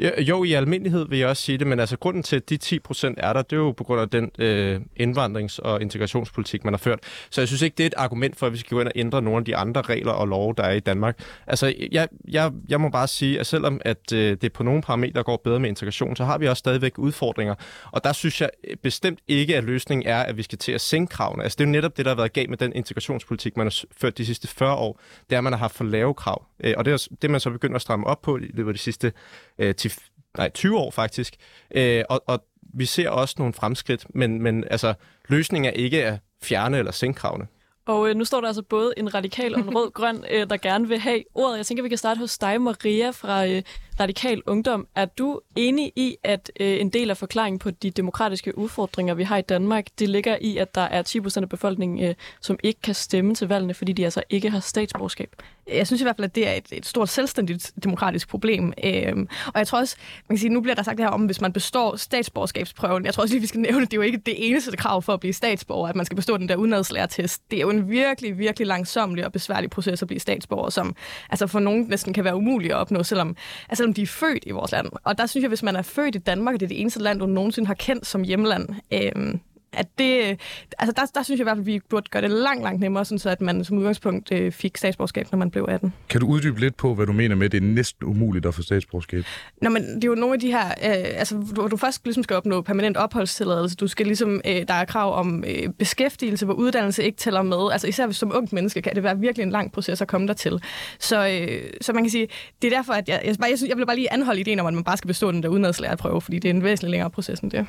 [0.00, 2.56] Ja, jo, i almindelighed vil jeg også sige det, men altså grunden til, at de
[2.56, 6.64] 10 procent er der, det er jo på grund af den øh, indvandrings- og integrationspolitik,
[6.64, 6.98] man har ført.
[7.30, 8.92] Så jeg synes ikke, det er et argument for, at vi skal gå ind og
[8.96, 11.18] ændre nogle af de andre regler og love, der er i Danmark.
[11.46, 15.22] Altså, jeg, jeg, jeg må bare sige, at selvom at, øh, det på nogle parametre
[15.22, 17.54] går bedre med integration, så har vi også stadigvæk udfordringer.
[17.92, 20.80] Og der synes jeg øh, bestemt ikke, at løsningen er, at vi skal til at
[20.80, 21.42] sænke kravene.
[21.42, 23.84] Altså, det er jo netop det, der har været galt med den integrationspolitik, man har
[23.96, 25.00] ført de sidste 40 år.
[25.30, 26.46] Det er, at man har haft for lave krav.
[26.64, 28.74] Øh, og det er det, man så begynder at stramme op på i løbet af
[28.74, 29.12] de sidste
[29.58, 29.92] øh, til,
[30.36, 31.34] nej, 20 år faktisk.
[31.74, 34.94] Øh, og, og vi ser også nogle fremskridt, men, men altså,
[35.28, 37.46] løsningen er ikke at fjerne eller sænke kravene.
[37.86, 40.88] Og øh, nu står der altså både en radikal og en rød-grøn, øh, der gerne
[40.88, 41.56] vil have ordet.
[41.56, 43.62] Jeg tænker, vi kan starte hos dig, Maria, fra øh,
[44.00, 44.86] Radikal Ungdom.
[44.94, 49.22] Er du enig i, at øh, en del af forklaringen på de demokratiske udfordringer, vi
[49.22, 52.58] har i Danmark, det ligger i, at der er 10 procent af befolkningen, øh, som
[52.62, 55.36] ikke kan stemme til valgene, fordi de altså ikke har statsborgerskab?
[55.72, 58.72] Jeg synes i hvert fald, at det er et, et stort selvstændigt demokratisk problem.
[58.84, 59.96] Øhm, og jeg tror også,
[60.28, 63.04] man kan sige, nu bliver der sagt det her om, hvis man består statsborgerskabsprøven.
[63.04, 65.02] Jeg tror også lige, vi skal nævne, at det er jo ikke det eneste krav
[65.02, 67.50] for at blive statsborger, at man skal bestå den der udenadslærtest.
[67.50, 70.96] Det er jo en virkelig, virkelig langsomlig og besværlig proces at blive statsborger, som
[71.30, 73.36] altså for nogen næsten kan være umulig at opnå, selvom,
[73.68, 74.86] altså selvom de er født i vores land.
[75.04, 77.00] Og der synes jeg, hvis man er født i Danmark, og det er det eneste
[77.00, 79.34] land, du nogensinde har kendt som hjemland, øh,
[79.76, 80.40] at det,
[80.78, 82.80] altså der, der synes jeg i hvert fald, at vi burde gøre det langt, langt
[82.80, 85.92] nemmere, sådan så at man som udgangspunkt øh, fik statsborgerskab, når man blev 18.
[86.08, 88.54] Kan du uddybe lidt på, hvad du mener med, at det er næsten umuligt at
[88.54, 89.24] få statsborgerskab?
[89.62, 92.22] Nå, men det er jo nogle af de her, øh, altså hvor du først ligesom
[92.22, 96.54] skal opnå permanent opholdstilladelse, du skal ligesom, øh, der er krav om øh, beskæftigelse, hvor
[96.54, 97.72] uddannelse ikke tæller med.
[97.72, 100.26] Altså især hvis som ungt menneske kan det være virkelig en lang proces at komme
[100.26, 100.62] dertil.
[100.98, 102.28] Så, øh, så man kan sige,
[102.62, 104.66] det er derfor, at jeg, jeg, jeg, synes, jeg vil bare lige anholde ideen om,
[104.66, 107.40] at man bare skal bestå den der udenadslærerprøve, fordi det er en væsentlig længere proces
[107.40, 107.66] end det.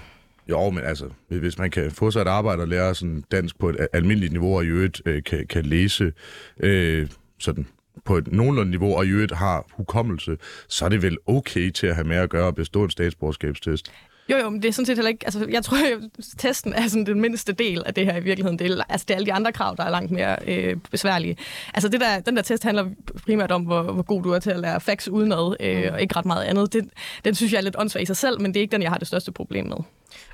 [0.49, 3.69] Jo, men altså, hvis man kan få sig et arbejde og lære sådan dansk på
[3.69, 6.13] et almindeligt niveau, og i øvrigt øh, kan, kan læse
[6.59, 7.07] øh,
[7.39, 7.67] sådan
[8.05, 11.87] på et nogenlunde niveau, og i øvrigt har hukommelse, så er det vel okay til
[11.87, 13.91] at have med at gøre og bestå en statsborgerskabstest.
[14.29, 15.25] Jo, jo, men det er sådan set heller ikke...
[15.25, 18.59] Altså, jeg tror, at testen er sådan den mindste del af det her i virkeligheden.
[18.59, 21.37] Det er, altså, det er alle de andre krav, der er langt mere øh, besværlige.
[21.73, 22.85] Altså, det der, den der test handler
[23.25, 25.93] primært om, hvor, hvor god du er til at lære facts udenad, øh, mm.
[25.93, 26.73] og ikke ret meget andet.
[26.73, 26.89] Det,
[27.25, 28.91] den synes jeg er lidt åndssvagt i sig selv, men det er ikke den, jeg
[28.91, 29.77] har det største problem med.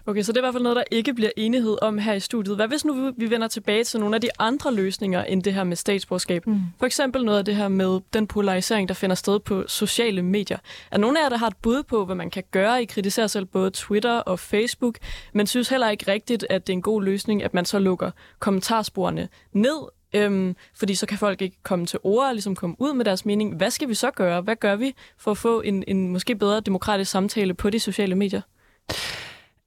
[0.06, 2.20] Okay, så det er i hvert fald noget, der ikke bliver enighed om her i
[2.20, 2.56] studiet.
[2.56, 5.64] Hvad hvis nu vi vender tilbage til nogle af de andre løsninger end det her
[5.64, 6.48] med statsborgerskab?
[6.48, 6.60] Mm.
[6.80, 10.58] For eksempel noget af det her med den polarisering, der finder sted på sociale medier.
[10.92, 12.82] Er nogen af jer, der har et bud på, hvad man kan gøre?
[12.82, 14.98] I kritiserer selv både Twitter og Facebook,
[15.34, 18.12] men synes heller ikke rigtigt, at det er en god løsning, at man så lukker
[18.40, 19.78] kommentarsporene ned,
[20.14, 23.26] Øhm, fordi så kan folk ikke komme til ord og ligesom komme ud med deres
[23.26, 23.56] mening.
[23.56, 24.42] Hvad skal vi så gøre?
[24.42, 28.16] Hvad gør vi for at få en, en måske bedre demokratisk samtale på de sociale
[28.16, 28.42] medier?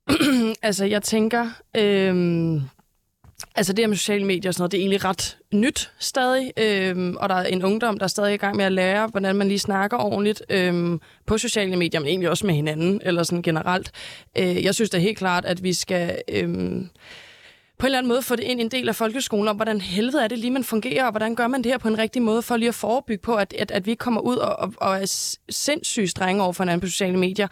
[0.62, 1.50] altså, jeg tænker...
[1.76, 2.60] Øhm,
[3.54, 6.52] altså, det her med sociale medier og sådan noget, det er egentlig ret nyt stadig.
[6.56, 9.36] Øhm, og der er en ungdom, der er stadig i gang med at lære, hvordan
[9.36, 13.42] man lige snakker ordentligt øhm, på sociale medier, men egentlig også med hinanden, eller sådan
[13.42, 13.92] generelt.
[14.38, 16.22] Øh, jeg synes da helt klart, at vi skal...
[16.28, 16.88] Øhm,
[17.78, 19.80] på en eller anden måde få det ind i en del af folkeskolen om, hvordan
[19.80, 22.22] helvede er det lige, man fungerer, og hvordan gør man det her på en rigtig
[22.22, 25.02] måde, for lige at forebygge på, at, at, at vi kommer ud og, og, og
[25.02, 27.48] er sindssygt strenge over for hinanden på sociale medier.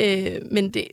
[0.00, 0.88] Øh, men det,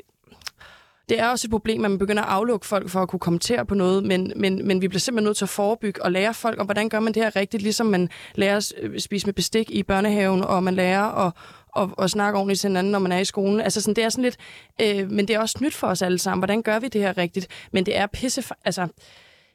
[1.09, 3.65] det er også et problem, at man begynder at aflukke folk for at kunne kommentere
[3.65, 6.59] på noget, men, men, men vi bliver simpelthen nødt til at forebygge og lære folk
[6.59, 9.71] om, hvordan gør man det her rigtigt, ligesom man lærer at øh, spise med bestik
[9.71, 11.33] i børnehaven, og man lærer at,
[11.67, 13.61] og, og snakke ordentligt til hinanden, når man er i skolen.
[13.61, 14.37] Altså sådan, det er sådan lidt,
[14.81, 16.39] øh, men det er også nyt for os alle sammen.
[16.39, 17.47] Hvordan gør vi det her rigtigt?
[17.71, 18.87] Men det er pisse, altså,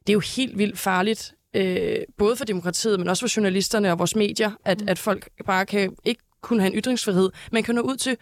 [0.00, 3.98] det er jo helt vildt farligt, øh, både for demokratiet, men også for journalisterne og
[3.98, 4.88] vores medier, at, mm.
[4.88, 8.16] at folk bare kan ikke kun have en ytringsfrihed, men kan nå ud til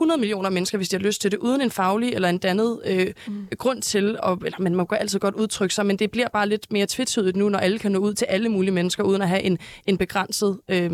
[0.00, 2.80] 100 millioner mennesker, hvis de har lyst til det, uden en faglig eller en dannet
[2.86, 3.48] øh, mm.
[3.58, 6.72] grund til, og, eller man må altid godt udtrykke sig, men det bliver bare lidt
[6.72, 9.42] mere tvetydigt nu, når alle kan nå ud til alle mulige mennesker, uden at have
[9.42, 10.92] en, en begrænset øh,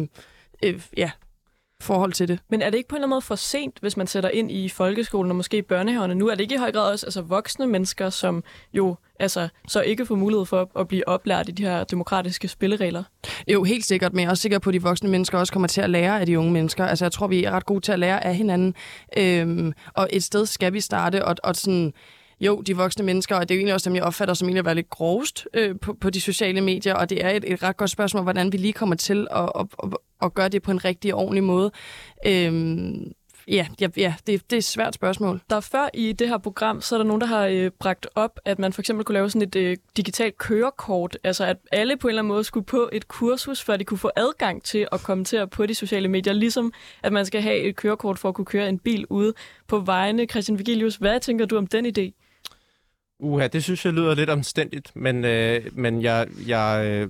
[0.62, 1.10] øh, ja,
[1.86, 2.38] forhold til det.
[2.48, 4.50] Men er det ikke på en eller anden måde for sent, hvis man sætter ind
[4.50, 6.28] i folkeskolen og måske børnehaverne nu?
[6.28, 10.06] Er det ikke i høj grad også altså, voksne mennesker, som jo altså, så ikke
[10.06, 13.02] får mulighed for at blive oplært i de her demokratiske spilleregler?
[13.48, 15.68] Jo, helt sikkert, men jeg er også sikker på, at de voksne mennesker også kommer
[15.68, 16.86] til at lære af de unge mennesker.
[16.86, 18.74] Altså, jeg tror, vi er ret gode til at lære af hinanden.
[19.18, 21.92] Øhm, og et sted skal vi starte, og, og sådan
[22.40, 24.58] jo, de voksne mennesker, og det er jo egentlig også dem, jeg opfatter som egentlig
[24.58, 27.62] at være lidt grovest øh, på, på de sociale medier, og det er et, et
[27.62, 30.70] ret godt spørgsmål, hvordan vi lige kommer til at, at, at, at gøre det på
[30.70, 31.70] en rigtig ordentlig måde.
[32.26, 33.12] Øhm,
[33.48, 35.40] Ja, ja, ja det, det er et svært spørgsmål.
[35.50, 38.06] Der er før i det her program, så er der nogen, der har øh, bragt
[38.14, 41.18] op, at man for eksempel kunne lave sådan et øh, digitalt kørekort.
[41.24, 43.98] Altså at alle på en eller anden måde skulle på et kursus, før de kunne
[43.98, 46.32] få adgang til at kommentere på de sociale medier.
[46.32, 46.72] Ligesom
[47.02, 49.34] at man skal have et kørekort for at kunne køre en bil ude
[49.66, 50.26] på vejene.
[50.26, 52.25] Christian Vigilius, hvad tænker du om den idé?
[53.20, 57.08] Uha, det synes jeg lyder lidt omstændigt, men, øh, men jeg, jeg, øh,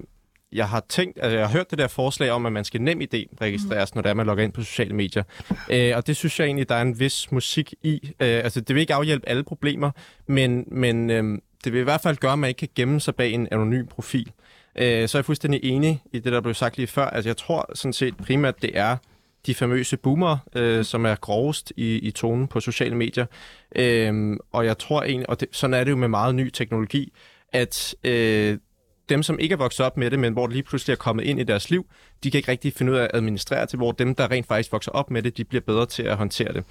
[0.52, 3.00] jeg har tænkt, altså jeg har hørt det der forslag om, at man skal nem
[3.00, 5.22] idé registreres, når det er, man logger ind på sociale medier.
[5.70, 8.00] Øh, og det synes jeg egentlig, der er en vis musik i.
[8.04, 9.90] Øh, altså det vil ikke afhjælpe alle problemer,
[10.26, 13.14] men, men øh, det vil i hvert fald gøre, at man ikke kan gemme sig
[13.14, 14.32] bag en anonym profil.
[14.78, 17.06] Øh, så er jeg fuldstændig enig i det, der blev sagt lige før.
[17.06, 18.96] Altså jeg tror sådan set primært, det er
[19.46, 23.26] de famøse boomer, øh, som er grovest i, i tonen på sociale medier.
[23.76, 27.12] Øh, og jeg tror egentlig, og det, sådan er det jo med meget ny teknologi,
[27.52, 28.58] at øh,
[29.08, 31.24] dem, som ikke er vokset op med det, men hvor det lige pludselig er kommet
[31.24, 31.86] ind i deres liv,
[32.24, 34.72] de kan ikke rigtig finde ud af at administrere til, hvor dem, der rent faktisk
[34.72, 36.64] vokser op med det, de bliver bedre til at håndtere det.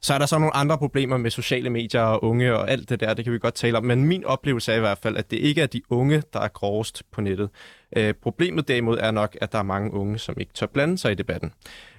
[0.00, 3.00] Så er der så nogle andre problemer med sociale medier og unge og alt det
[3.00, 3.84] der, det kan vi godt tale om.
[3.84, 6.48] Men min oplevelse er i hvert fald, at det ikke er de unge, der er
[6.48, 7.50] grovest på nettet.
[7.96, 11.12] Øh, problemet derimod er nok, at der er mange unge, som ikke tør blande sig
[11.12, 11.52] i debatten.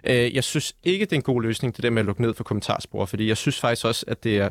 [0.04, 2.34] Øh, jeg synes ikke, det er en god løsning, det der med at lukke ned
[2.34, 4.50] for kommentarspor, fordi jeg synes faktisk også, at det er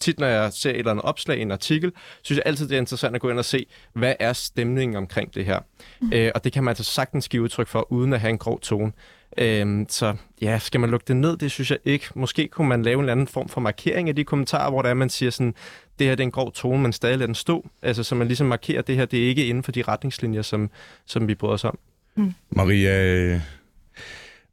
[0.00, 2.78] tit, når jeg ser et eller andet opslag, en artikel, synes jeg altid, det er
[2.78, 5.60] interessant at gå ind og se, hvad er stemningen omkring det her.
[6.00, 6.12] Mm.
[6.12, 8.60] Øh, og det kan man altså sagtens give udtryk for, uden at have en grov
[8.60, 8.92] tone.
[9.38, 11.36] Øh, så ja, skal man lukke det ned?
[11.36, 12.06] Det synes jeg ikke.
[12.14, 14.88] Måske kunne man lave en eller anden form for markering af de kommentarer, hvor der
[14.88, 15.54] er, man siger sådan,
[15.98, 17.68] det her det er en grov tone, men stadig lader den stå.
[17.82, 20.42] Altså, så man ligesom markerer, at det her det er ikke inden for de retningslinjer,
[20.42, 20.70] som,
[21.06, 21.78] som vi bryder os om.
[22.16, 22.34] Mm.
[22.50, 23.40] Maria, øh,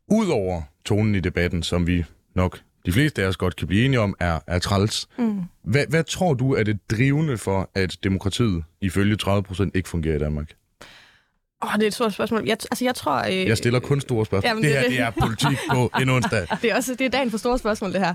[0.08, 2.06] udover tonen i debatten, som vi
[2.36, 5.08] nok de fleste af os godt kan blive enige om, er, er træls.
[5.18, 5.42] Mm.
[5.64, 10.16] Hvad, hvad tror du er det drivende for, at demokratiet ifølge 30 procent ikke fungerer
[10.16, 10.54] i Danmark?
[11.64, 12.44] Åh, oh, det er et stort spørgsmål.
[12.46, 13.14] Jeg, altså, jeg tror...
[13.14, 13.48] Øh...
[13.48, 14.50] Jeg stiller kun store spørgsmål.
[14.50, 16.48] Jamen, det, det her, det er politik på en onsdag.
[16.62, 18.14] det er også det er dagen for store spørgsmål, det her.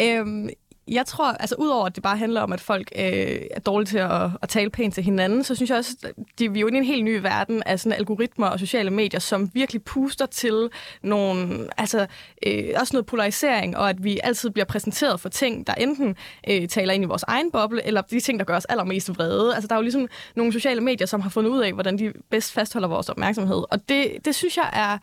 [0.00, 0.48] øhm,
[0.88, 3.98] jeg tror, altså udover at det bare handler om, at folk øh, er dårlige til
[3.98, 6.68] at, at tale pænt til hinanden, så synes jeg også, at de, vi er jo
[6.68, 10.70] i en helt ny verden af sådan algoritmer og sociale medier, som virkelig puster til
[11.02, 12.06] nogle, altså
[12.46, 16.16] øh, også noget polarisering, og at vi altid bliver præsenteret for ting, der enten
[16.48, 19.54] øh, taler ind i vores egen boble, eller de ting, der gør os allermest vrede.
[19.54, 22.12] Altså der er jo ligesom nogle sociale medier, som har fundet ud af, hvordan de
[22.30, 23.64] bedst fastholder vores opmærksomhed.
[23.70, 24.98] Og det, det synes jeg er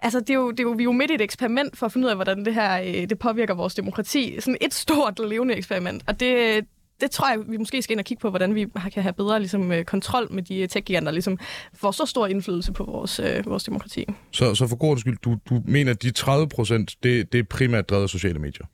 [0.00, 1.86] altså, det er, jo, det er jo, vi er jo midt i et eksperiment for
[1.86, 4.40] at finde ud af, hvordan det her øh, det påvirker vores demokrati.
[4.40, 6.02] Sådan et stort levende eksperiment.
[6.06, 6.64] Og det,
[7.00, 9.38] det tror jeg, vi måske skal ind og kigge på, hvordan vi kan have bedre
[9.38, 11.38] ligesom, øh, kontrol med de tech-giganter, der ligesom
[11.74, 14.04] får så stor indflydelse på vores, øh, vores demokrati.
[14.32, 17.42] Så, så for god skyld, du, du mener, at de 30 procent, det, det er
[17.42, 18.66] primært drevet af sociale medier?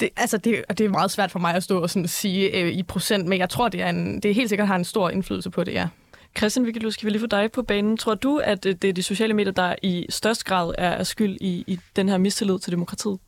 [0.00, 2.72] Det, altså det, det er meget svært for mig at stå og sådan sige øh,
[2.72, 5.10] i procent, men jeg tror, det er, en, det er helt sikkert har en stor
[5.10, 5.88] indflydelse på det, ja.
[6.38, 7.96] Christian Vigilus, skal vi lige få dig på banen.
[7.96, 11.36] Tror du, at øh, det er de sociale medier, der i størst grad er skyld
[11.40, 13.18] i, i den her mistillid til demokratiet?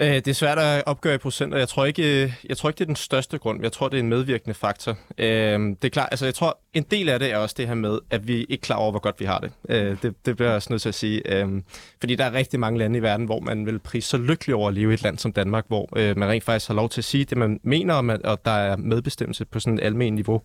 [0.00, 1.58] Øh, det er svært at opgøre i procenter.
[1.58, 3.62] Jeg tror ikke, øh, jeg tror ikke det er den største grund.
[3.62, 4.98] Jeg tror, det er en medvirkende faktor.
[5.18, 5.26] Øh,
[5.60, 7.98] det er klart, altså jeg tror, en del af det er også det her med,
[8.10, 9.52] at vi ikke er klar over, hvor godt vi har det.
[9.68, 11.32] Øh, det, det bliver jeg også nødt til at sige.
[11.34, 11.64] Øhm,
[12.00, 14.68] fordi der er rigtig mange lande i verden, hvor man vil prise så lykkelig over
[14.68, 17.00] at leve i et land som Danmark, hvor øh, man rent faktisk har lov til
[17.00, 20.14] at sige det, man mener, og, man, og der er medbestemmelse på sådan et almen
[20.14, 20.42] niveau.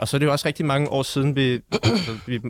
[0.00, 1.60] og så er det jo også rigtig mange år siden, vi,
[2.26, 2.40] vi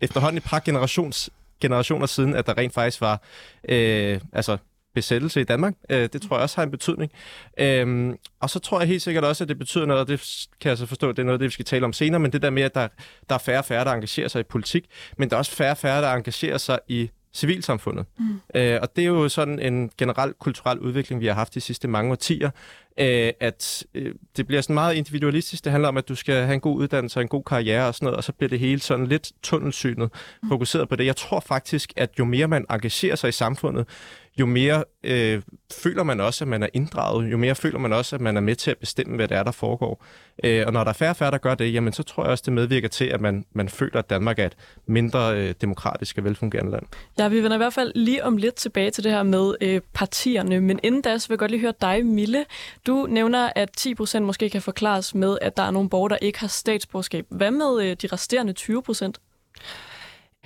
[0.00, 3.22] efterhånden et par generations generationer siden, at der rent faktisk var
[3.68, 4.56] øh, altså
[4.94, 5.74] besættelse i Danmark.
[5.90, 7.12] Øh, det tror jeg også har en betydning.
[7.58, 10.68] Øhm, og så tror jeg helt sikkert også, at det betyder noget, og det kan
[10.68, 12.42] jeg så forstå, at det er noget, det vi skal tale om senere, men det
[12.42, 12.88] der med, at der,
[13.28, 14.84] der er færre og færre, der engagerer sig i politik,
[15.16, 18.06] men der er også færre og færre, der engagerer sig i civilsamfundet.
[18.18, 18.40] Mm.
[18.54, 21.88] Øh, og det er jo sådan en generel kulturel udvikling, vi har haft de sidste
[21.88, 22.50] mange årtier,
[22.98, 25.64] øh, at øh, det bliver sådan meget individualistisk.
[25.64, 27.94] Det handler om, at du skal have en god uddannelse og en god karriere og
[27.94, 30.10] sådan noget, og så bliver det hele sådan lidt tunnelsynet
[30.42, 30.48] mm.
[30.48, 31.06] fokuseret på det.
[31.06, 33.88] Jeg tror faktisk, at jo mere man engagerer sig i samfundet,
[34.38, 35.42] jo mere øh,
[35.72, 38.40] føler man også, at man er inddraget, jo mere føler man også, at man er
[38.40, 40.04] med til at bestemme, hvad det er, der foregår.
[40.44, 42.30] Øh, og når der er færre og færre, der gør det, jamen så tror jeg
[42.30, 46.18] også, det medvirker til, at man, man føler, at Danmark er et mindre øh, demokratisk
[46.18, 46.82] og velfungerende land.
[47.18, 49.80] Ja, vi vender i hvert fald lige om lidt tilbage til det her med øh,
[49.92, 52.44] partierne, men inden da, så vil jeg godt lige høre dig, Mille.
[52.86, 56.16] Du nævner, at 10 procent måske kan forklares med, at der er nogle borgere, der
[56.16, 57.26] ikke har statsborgerskab.
[57.28, 59.20] Hvad med øh, de resterende 20 procent?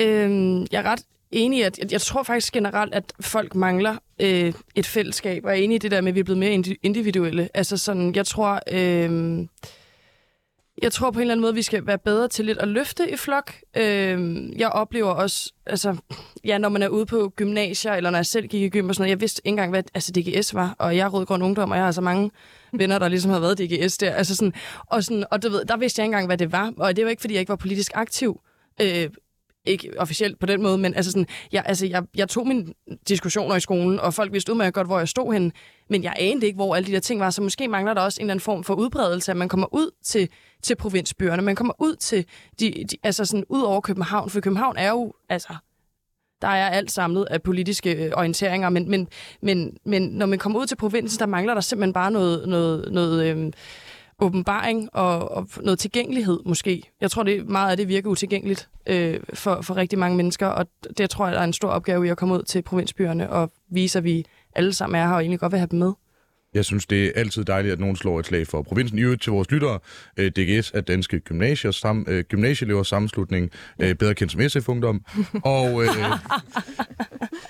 [0.01, 1.03] Øhm, jeg er ret
[1.37, 5.51] enig i, at jeg, jeg tror faktisk generelt, at folk mangler øh, et fællesskab, og
[5.51, 7.49] er enig i det der med, at vi er blevet mere individuelle.
[7.55, 8.61] Altså sådan, jeg tror...
[8.73, 9.47] Øh,
[10.83, 12.69] jeg tror på en eller anden måde, at vi skal være bedre til lidt at
[12.69, 13.53] løfte i flok.
[13.77, 15.97] Øh, jeg oplever også, altså,
[16.45, 18.95] ja, når man er ude på gymnasier, eller når jeg selv gik i gym og
[18.95, 21.71] sådan noget, jeg vidste ikke engang, hvad altså, DGS var, og jeg er rødgrøn ungdom,
[21.71, 22.31] og jeg har så mange
[22.73, 24.11] venner, der ligesom har været DGS der.
[24.11, 24.53] Altså sådan,
[24.87, 27.05] og sådan, og du ved, der vidste jeg ikke engang, hvad det var, og det
[27.05, 28.41] var ikke, fordi jeg ikke var politisk aktiv.
[28.81, 29.11] Øh,
[29.67, 32.67] ikke officielt på den måde, men altså sådan, jeg, altså jeg, jeg tog mine
[33.09, 35.53] diskussioner i skolen, og folk vidste udmærket godt, hvor jeg stod henne,
[35.91, 38.21] men jeg anede ikke, hvor alle de der ting var, så måske mangler der også
[38.21, 40.29] en eller anden form for udbredelse, at man kommer ud til,
[40.63, 42.25] til provinsbyerne, man kommer ud til,
[42.61, 45.55] de, de, altså sådan ud over København, for København er jo, altså,
[46.43, 49.09] der er alt samlet af politiske øh, orienteringer, men, men,
[49.43, 52.93] men, men når man kommer ud til provinsen, der mangler der simpelthen bare noget, noget,
[52.93, 53.53] noget øh,
[54.19, 56.91] åbenbaring og, og noget tilgængelighed måske.
[57.01, 60.67] Jeg tror, det meget af det virker utilgængeligt øh, for, for rigtig mange mennesker, og
[60.99, 63.51] det tror jeg, der er en stor opgave i at komme ud til provinsbyerne og
[63.71, 65.93] vise, at vi alle sammen er her og egentlig godt vil have dem med.
[66.57, 68.99] Jeg synes, det er altid dejligt, at nogen slår et slag for provinsen.
[68.99, 69.79] I øvrigt til vores lyttere,
[70.17, 73.51] øh, DGS er Danske Gymnasier, sam, øh, Gymnasieelevers Sammenslutning,
[73.83, 75.05] øh, bedre kendt som SF-ungdom.
[75.57, 75.89] og, øh,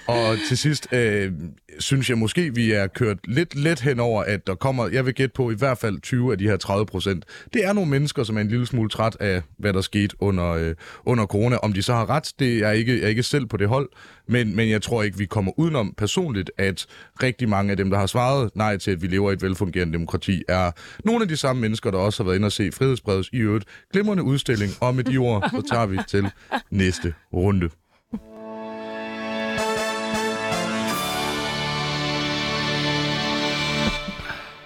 [0.07, 1.33] og til sidst øh,
[1.79, 5.15] synes jeg måske, vi er kørt lidt let hen over, at der kommer, jeg vil
[5.15, 7.25] gætte på i hvert fald 20 af de her 30 procent.
[7.55, 10.51] Det er nogle mennesker, som er en lille smule træt af, hvad der skete under,
[10.51, 11.57] øh, under corona.
[11.57, 13.89] Om de så har ret, det er ikke, jeg er ikke selv på det hold,
[14.29, 16.87] men, men jeg tror ikke, vi kommer udenom personligt, at
[17.23, 19.93] rigtig mange af dem, der har svaret nej til, at vi lever i et velfungerende
[19.93, 20.71] demokrati, er
[21.05, 23.65] nogle af de samme mennesker, der også har været inde og se Frihedsbrevets i øvrigt
[23.93, 24.73] glimrende udstilling.
[24.81, 26.31] Og med de ord, så tager vi til
[26.71, 27.71] næste runde.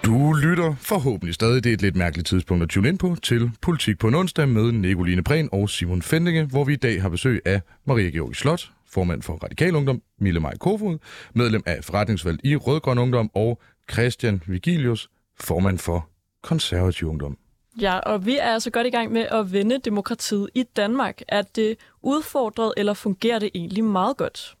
[0.05, 3.51] Du lytter forhåbentlig stadig, det er et lidt mærkeligt tidspunkt at tune ind på, til
[3.61, 7.09] Politik på en onsdag med Nicoline Prehn og Simon Fendinge, hvor vi i dag har
[7.09, 10.97] besøg af Maria Georgi Slot, formand for Radikal Ungdom, Mille Maj Kofod,
[11.33, 13.61] medlem af forretningsvalg i Rødgrøn Ungdom, og
[13.91, 16.09] Christian Vigilius, formand for
[16.41, 17.37] Konservativ Ungdom.
[17.81, 21.21] Ja, og vi er altså godt i gang med at vende demokratiet i Danmark.
[21.27, 24.55] Er det udfordret, eller fungerer det egentlig meget godt?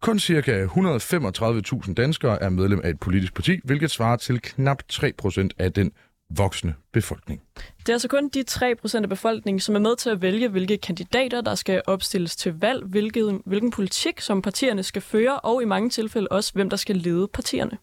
[0.00, 0.64] Kun ca.
[0.64, 5.92] 135.000 danskere er medlem af et politisk parti, hvilket svarer til knap 3% af den
[6.36, 7.42] voksne befolkning.
[7.78, 10.78] Det er altså kun de 3% af befolkningen, som er med til at vælge, hvilke
[10.78, 15.64] kandidater, der skal opstilles til valg, hvilket, hvilken politik, som partierne skal føre, og i
[15.64, 17.78] mange tilfælde også, hvem der skal lede partierne.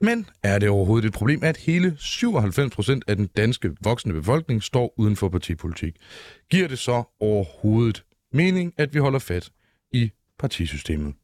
[0.00, 4.94] Men er det overhovedet et problem, at hele 97% af den danske voksne befolkning står
[4.98, 5.96] uden for partipolitik?
[6.50, 9.50] Giver det så overhovedet mening, at vi holder fat
[9.92, 11.14] i partisystemet?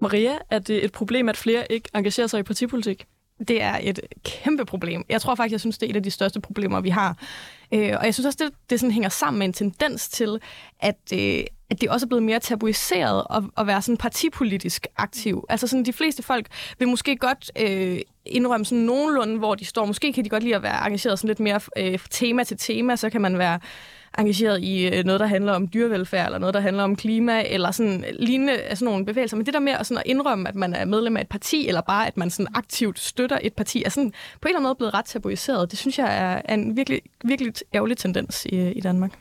[0.00, 3.06] Maria, er det et problem, at flere ikke engagerer sig i partipolitik?
[3.48, 5.04] Det er et kæmpe problem.
[5.08, 7.16] Jeg tror faktisk, jeg synes, det er et af de største problemer, vi har.
[7.74, 10.40] Øh, og jeg synes også, det, det sådan hænger sammen med en tendens til,
[10.80, 15.44] at, øh, at det også er blevet mere tabuiseret at, at være sådan partipolitisk aktiv.
[15.48, 16.46] Altså sådan, de fleste folk
[16.78, 19.84] vil måske godt øh, indrømme sådan nogenlunde, hvor de står.
[19.84, 22.96] Måske kan de godt lide at være engageret sådan lidt mere øh, tema til tema,
[22.96, 23.60] så kan man være
[24.18, 27.70] engageret i øh, noget, der handler om dyrevelfærd, eller noget, der handler om klima, eller
[27.70, 29.36] sådan lignende øh, sådan nogle bevægelser.
[29.36, 31.68] Men det der med at, sådan at indrømme, at man er medlem af et parti,
[31.68, 34.68] eller bare at man sådan aktivt støtter et parti, er sådan på en eller anden
[34.68, 35.70] måde blevet ret tabuiseret.
[35.70, 39.18] Det synes jeg er en virkelig, virkelig ærgerlig tendens i, øh, i Danmark.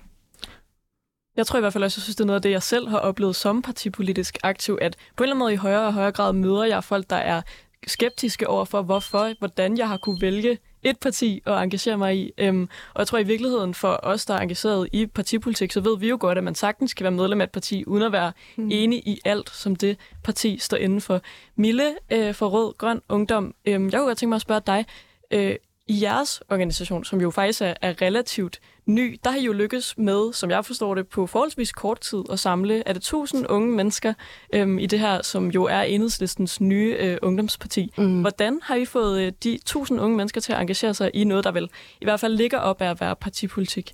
[1.37, 2.87] Jeg tror i hvert fald også, jeg synes, det er noget af det, jeg selv
[2.87, 6.11] har oplevet som partipolitisk aktiv, at på en eller anden måde i højere og højere
[6.11, 7.41] grad møder jeg folk, der er
[7.87, 12.31] skeptiske over for, hvorfor, hvordan jeg har kunne vælge et parti at engagere mig i.
[12.37, 15.97] Øhm, og jeg tror i virkeligheden for os, der er engageret i partipolitik, så ved
[15.99, 18.31] vi jo godt, at man sagtens kan være medlem af et parti, uden at være
[18.55, 18.69] mm.
[18.71, 21.21] enig i alt, som det parti står inden for.
[21.55, 24.85] Mille øh, for Rød Grøn Ungdom, øh, jeg kunne godt tænke mig at spørge dig,
[25.31, 25.55] øh,
[25.91, 29.97] i jeres organisation, som jo faktisk er, er relativt ny, der har I jo lykkes
[29.97, 33.71] med, som jeg forstår det, på forholdsvis kort tid at samle, er det 1000 unge
[33.71, 34.13] mennesker
[34.53, 37.93] øhm, i det her, som jo er enhedslistens nye øh, ungdomsparti.
[37.97, 38.21] Mm.
[38.21, 41.43] Hvordan har I fået øh, de 1000 unge mennesker til at engagere sig i noget,
[41.43, 41.69] der vel
[42.01, 43.93] i hvert fald ligger op af at være partipolitik?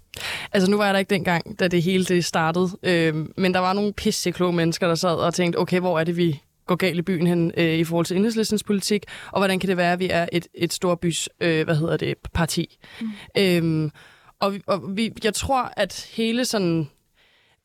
[0.54, 3.60] Altså nu var jeg der ikke dengang, da det hele det startede, øh, men der
[3.60, 6.98] var nogle pissekloge mennesker, der sad og tænkte, okay, hvor er det, vi går galt
[6.98, 10.00] i byen hen øh, i forhold til enhedslistens politik, og hvordan kan det være, at
[10.00, 12.78] vi er et, et storbys, øh, hvad hedder det, parti.
[13.02, 13.08] Mm.
[13.38, 13.92] Øhm,
[14.40, 16.90] og og vi, jeg tror, at hele sådan...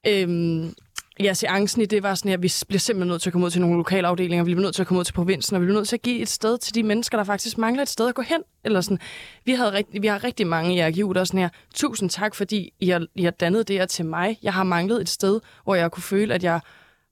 [0.06, 0.74] Øhm,
[1.20, 3.50] Ja, seancen i det var sådan, at vi bliver simpelthen nødt til at komme ud
[3.50, 5.66] til nogle lokale afdelinger, vi bliver nødt til at komme ud til provinsen, og vi
[5.66, 8.08] bliver nødt til at give et sted til de mennesker, der faktisk mangler et sted
[8.08, 8.42] at gå hen.
[8.64, 8.98] Eller sådan.
[9.44, 12.34] Vi, havde rigt, vi har rigtig mange i AGU, der er sådan her, tusind tak,
[12.34, 14.38] fordi I har, I har dannet det her til mig.
[14.42, 16.60] Jeg har manglet et sted, hvor jeg kunne føle, at jeg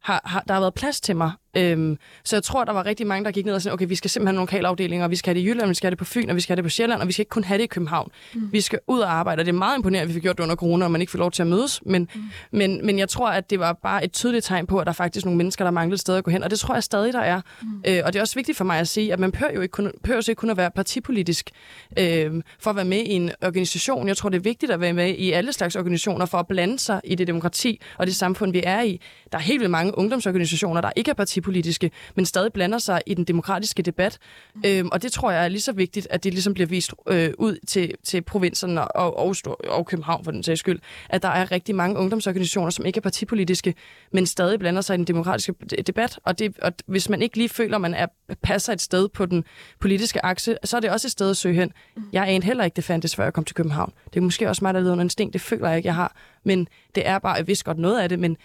[0.02, 1.32] har, har, der har været plads til mig.
[1.56, 3.94] Øhm, så jeg tror, der var rigtig mange, der gik ned og sagde, okay, vi
[3.94, 5.90] skal simpelthen have nogle lokalafdelinger, og vi skal have det i Jylland, vi skal have
[5.90, 7.44] det på Fyn, og vi skal have det på Sjælland, og vi skal ikke kun
[7.44, 8.10] have det i København.
[8.34, 8.52] Mm.
[8.52, 10.42] Vi skal ud og arbejde, og det er meget imponerende, at vi fik gjort det
[10.42, 11.82] under corona, og man ikke får lov til at mødes.
[11.86, 12.20] Men, mm.
[12.50, 14.94] men, men jeg tror, at det var bare et tydeligt tegn på, at der er
[14.94, 17.12] faktisk nogle mennesker, der manglede et sted at gå hen, og det tror jeg stadig,
[17.12, 17.40] der er.
[17.62, 17.68] Mm.
[17.88, 19.72] Øh, og det er også vigtigt for mig at sige, at man behøver jo ikke
[19.72, 21.50] kun, behøver ikke kun at være partipolitisk
[21.98, 24.08] øh, for at være med i en organisation.
[24.08, 26.78] Jeg tror, det er vigtigt at være med i alle slags organisationer for at blande
[26.78, 29.00] sig i det demokrati og det samfund, vi er i.
[29.32, 33.14] Der er helt vildt mange ungdomsorganisationer, der ikke er partipolitiske, men stadig blander sig i
[33.14, 34.18] den demokratiske debat.
[34.54, 34.62] Mm.
[34.66, 37.30] Øhm, og det tror jeg er lige så vigtigt, at det ligesom bliver vist øh,
[37.38, 39.36] ud til, til provinserne og, og,
[39.68, 43.02] og København for den sags skyld, at der er rigtig mange ungdomsorganisationer, som ikke er
[43.02, 43.74] partipolitiske,
[44.12, 45.54] men stadig blander sig i den demokratiske
[45.86, 46.18] debat.
[46.24, 48.06] Og, det, og hvis man ikke lige føler, at man er,
[48.42, 49.44] passer et sted på den
[49.80, 51.72] politiske akse, så er det også et sted at søge hen.
[51.96, 52.02] Mm.
[52.12, 53.92] Jeg anede heller ikke, det fandtes, før jeg kom til København.
[54.14, 55.32] Det er måske også mig, der leder under en sten.
[55.32, 56.16] Det føler jeg ikke, jeg har.
[56.44, 58.36] Men det er bare, jeg vidste godt noget af det, men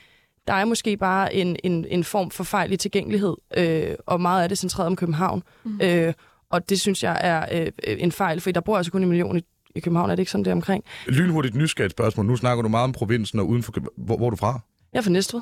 [0.47, 4.43] der er måske bare en, en, en form for fejl i tilgængelighed, øh, og meget
[4.43, 5.43] af det centreret om København.
[5.63, 5.79] Mm.
[5.83, 6.13] Øh,
[6.49, 9.37] og det synes jeg er øh, en fejl, for der bor altså kun en million
[9.37, 9.41] i,
[9.75, 10.83] i København, er det ikke sådan det omkring?
[11.07, 12.25] Lynhurtigt nysgerrigt spørgsmål.
[12.25, 14.59] Nu snakker du meget om provinsen og uden for hvor, hvor er du fra?
[14.93, 15.41] Jeg er fra Næstved.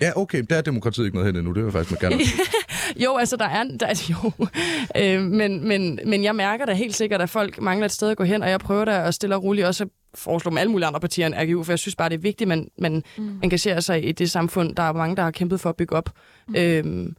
[0.00, 2.22] Ja, okay, der er demokratiet ikke noget hen endnu, det vil faktisk med gerne.
[3.04, 4.46] jo, altså der er, der er jo,
[4.96, 8.16] øh, men, men, men jeg mærker da helt sikkert, at folk mangler et sted at
[8.16, 9.86] gå hen, og jeg prøver da at stille og roligt også
[10.18, 12.42] foreslå med alle mulige andre partier end RGU, for jeg synes bare, det er vigtigt,
[12.42, 13.40] at man, man mm.
[13.42, 16.10] engagerer sig i det samfund, der er mange, der har kæmpet for at bygge op.
[16.48, 16.54] Mm.
[16.56, 17.16] Øhm,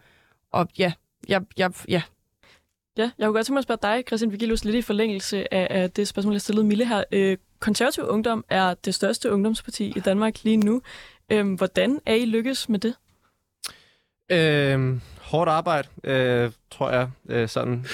[0.52, 0.92] og ja,
[1.30, 2.02] ja, ja, ja.
[2.98, 5.68] Ja, jeg kunne godt tænke mig at spørge dig, Christian Vigilus, lidt i forlængelse af,
[5.70, 7.04] af det spørgsmål, jeg stillede Mille her.
[7.12, 10.82] Øh, konservativ Ungdom er det største ungdomsparti i Danmark lige nu.
[11.32, 12.96] Øh, hvordan er I lykkes med det?
[14.32, 15.00] Øh,
[15.30, 17.86] hårdt arbejde, øh, tror jeg, øh, sådan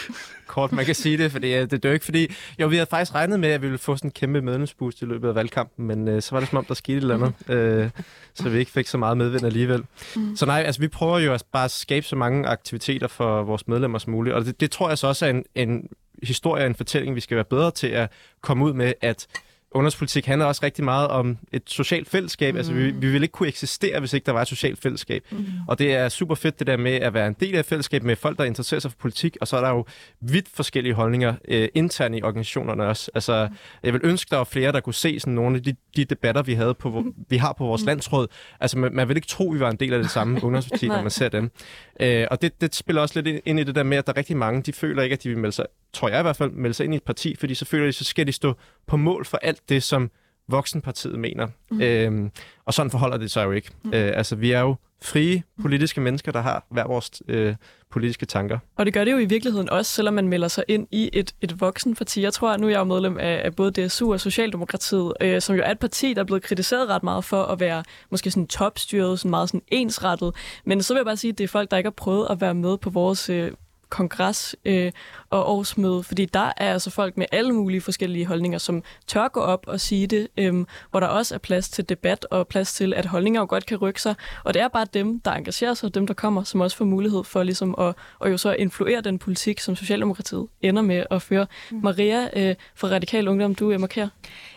[0.47, 2.33] kort man kan sige det, fordi øh, det er jo ikke fordi...
[2.59, 5.05] Jo, vi havde faktisk regnet med, at vi ville få sådan en kæmpe medlemsboost i
[5.05, 7.49] løbet af valgkampen, men øh, så var det som om, der skete et eller andet,
[7.49, 7.89] øh,
[8.33, 9.83] så vi ikke fik så meget medvind alligevel.
[10.15, 10.35] Mm.
[10.35, 13.99] Så nej, altså vi prøver jo at bare skabe så mange aktiviteter for vores medlemmer
[13.99, 15.89] som muligt, og det, det tror jeg så også er en, en
[16.23, 18.11] historie, en fortælling, vi skal være bedre til at
[18.41, 19.27] komme ud med, at
[19.75, 22.53] ungdomspolitik handler også rigtig meget om et socialt fællesskab.
[22.53, 22.57] Mm.
[22.57, 25.23] Altså, vi, vi ville ikke kunne eksistere, hvis ikke der var et socialt fællesskab.
[25.31, 25.45] Mm.
[25.67, 28.03] Og det er super fedt, det der med at være en del af et fællesskab
[28.03, 29.37] med folk, der interesserer sig for politik.
[29.41, 29.85] Og så er der jo
[30.21, 33.11] vidt forskellige holdninger øh, internt i organisationerne også.
[33.15, 33.49] Altså,
[33.83, 36.41] jeg vil ønske, der var flere, der kunne se sådan nogle af de, de debatter,
[36.41, 37.87] vi, havde på, vi har på vores mm.
[37.87, 38.27] landsråd.
[38.59, 41.01] Altså, man, man vil ikke tro, vi var en del af det samme ungdomsparti, når
[41.01, 41.51] man ser dem.
[41.99, 44.17] Øh, og det, det spiller også lidt ind i det der med, at der er
[44.17, 46.51] rigtig mange, de føler ikke, at de vil melde sig, tror jeg i hvert fald,
[46.51, 48.55] melde sig ind i et parti, fordi så føler de, så skal de stå
[48.87, 50.11] på mål for alt det, som
[50.47, 51.47] Voksenpartiet mener.
[51.71, 51.81] Mm.
[51.81, 52.31] Øhm,
[52.65, 53.69] og sådan forholder det sig jo ikke.
[53.83, 53.93] Mm.
[53.93, 57.55] Øh, altså, vi er jo frie politiske mennesker, der har hver vores øh,
[57.91, 58.59] politiske tanker.
[58.75, 61.35] Og det gør det jo i virkeligheden også, selvom man melder sig ind i et,
[61.41, 62.21] et voksenparti.
[62.21, 65.41] Jeg tror, at nu er jeg jo medlem af, af både DSU og Socialdemokratiet, øh,
[65.41, 68.31] som jo er et parti, der er blevet kritiseret ret meget for at være måske
[68.31, 70.35] sådan topstyret, sådan meget sådan ensrettet.
[70.65, 72.41] Men så vil jeg bare sige, at det er folk, der ikke har prøvet at
[72.41, 73.51] være med på vores øh,
[73.89, 74.91] kongres øh,
[75.29, 79.39] og årsmøde, fordi der er altså folk med alle mulige forskellige holdninger, som tør gå
[79.39, 82.93] op og sige det, øh, hvor der også er plads til debat og plads til,
[82.93, 84.15] at holdninger jo godt kan rykke sig.
[84.43, 87.23] Og det er bare dem, der engagerer sig, dem, der kommer, som også får mulighed
[87.23, 91.47] for ligesom at, at jo så influere den politik, som Socialdemokratiet ender med at føre.
[91.71, 91.79] Mm.
[91.83, 94.09] Maria øh, fra Radikal Ungdom, du er markeret.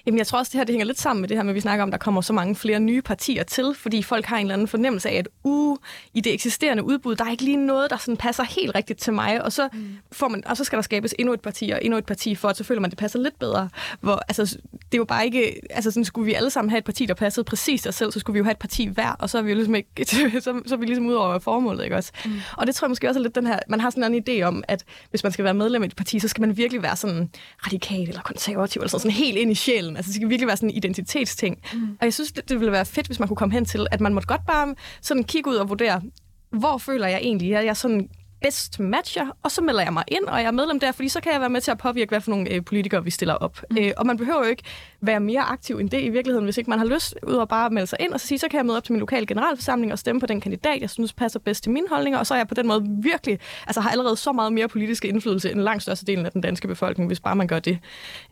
[0.09, 1.54] Jamen, jeg tror også, det her det hænger lidt sammen med det her med, at
[1.54, 4.36] vi snakker om, at der kommer så mange flere nye partier til, fordi folk har
[4.36, 5.76] en eller anden fornemmelse af, at uh,
[6.14, 9.12] i det eksisterende udbud, der er ikke lige noget, der sådan passer helt rigtigt til
[9.12, 9.98] mig, og så, mm.
[10.12, 12.48] får man, og så skal der skabes endnu et parti og endnu et parti, for
[12.48, 13.68] at så føler man, at det passer lidt bedre.
[14.00, 16.84] Hvor, altså, det er jo bare ikke, altså sådan skulle vi alle sammen have et
[16.84, 19.30] parti, der passede præcis os selv, så skulle vi jo have et parti hver, og
[19.30, 19.88] så er vi jo ligesom ikke,
[20.40, 22.12] så, så er vi ligesom ud over formålet, ikke også?
[22.24, 22.32] Mm.
[22.56, 24.42] Og det tror jeg måske også er lidt den her, man har sådan en idé
[24.42, 26.96] om, at hvis man skal være medlem af et parti, så skal man virkelig være
[26.96, 27.30] sådan
[27.66, 29.96] radikal eller konservativ, eller sådan, sådan helt ind i sjælen.
[29.99, 31.59] Altså det skal virkelig være sådan en identitetsting.
[31.74, 31.96] Mm.
[32.01, 34.01] Og jeg synes, det, det ville være fedt, hvis man kunne komme hen til, at
[34.01, 36.03] man måtte godt bare sådan kigge ud og vurdere,
[36.51, 38.09] hvor føler jeg egentlig, at jeg sådan
[38.40, 41.20] bedst matcher, og så melder jeg mig ind, og jeg er medlem der, fordi så
[41.20, 43.62] kan jeg være med til at påvirke, hvad for nogle øh, politikere vi stiller op.
[43.70, 43.78] Mm.
[43.78, 44.62] Øh, og man behøver jo ikke
[45.01, 47.70] være mere aktiv end det i virkeligheden, hvis ikke man har lyst, ud og bare
[47.70, 49.92] melde sig ind, og så sige, så kan jeg møde op til min lokale generalforsamling
[49.92, 52.38] og stemme på den kandidat, jeg synes passer bedst til mine holdninger, og så er
[52.38, 55.82] jeg på den måde virkelig, altså har allerede så meget mere politisk indflydelse end langt
[55.82, 57.78] størstedelen af den danske befolkning, hvis bare man gør det.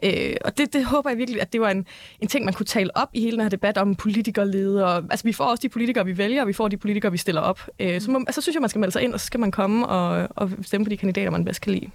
[0.05, 1.87] Øh, og det, det håber jeg virkelig, at det var en,
[2.21, 5.05] en ting, man kunne tale op i hele den her debat om politikerledere.
[5.11, 7.41] Altså vi får også de politikere, vi vælger, og vi får de politikere, vi stiller
[7.41, 7.61] op.
[7.81, 9.51] Øh, så må, altså, synes jeg, man skal melde sig ind, og så skal man
[9.51, 11.91] komme og, og stemme på de kandidater, man bedst kan lide.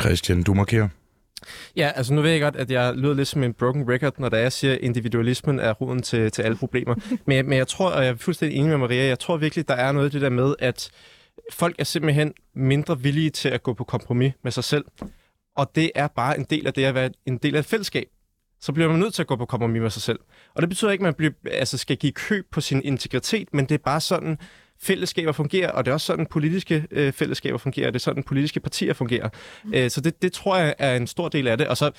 [0.00, 0.88] Christian, du markerer.
[1.76, 4.28] Ja, altså nu ved jeg godt, at jeg lyder lidt som en broken record, når
[4.28, 6.94] der jeg siger, at individualismen er roden til, til alle problemer.
[7.26, 9.74] men, men jeg tror, og jeg er fuldstændig enig med Maria, jeg tror virkelig, der
[9.74, 10.90] er noget af det der med, at
[11.52, 14.84] folk er simpelthen mindre villige til at gå på kompromis med sig selv.
[15.56, 18.06] Og det er bare en del af det at være en del af et fællesskab.
[18.60, 20.18] Så bliver man nødt til at gå på kompromis med sig selv.
[20.54, 23.64] Og det betyder ikke, at man bliver, altså skal give køb på sin integritet, men
[23.64, 24.38] det er bare sådan,
[24.82, 28.22] fællesskaber fungerer, og det er også sådan, politiske øh, fællesskaber fungerer, og det er sådan,
[28.22, 29.28] politiske partier fungerer.
[29.64, 29.74] Mm.
[29.74, 31.66] Øh, så det, det tror jeg er en stor del af det.
[31.66, 31.90] Og så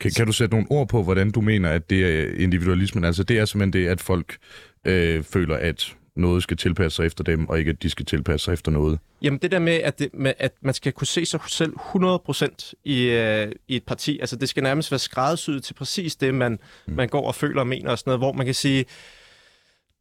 [0.00, 3.04] kan, kan du sætte nogle ord på, hvordan du mener, at det er individualismen?
[3.04, 4.36] Altså det er simpelthen det, at folk
[4.84, 8.44] øh, føler, at noget skal tilpasse sig efter dem, og ikke at de skal tilpasse
[8.44, 8.98] sig efter noget?
[9.22, 12.72] Jamen det der med, at, det, med, at man skal kunne se sig selv 100%
[12.84, 16.58] i, øh, i et parti, altså det skal nærmest være skræddersyet til præcis det, man,
[16.86, 16.94] mm.
[16.94, 18.84] man går og føler og mener og sådan noget, hvor man kan sige,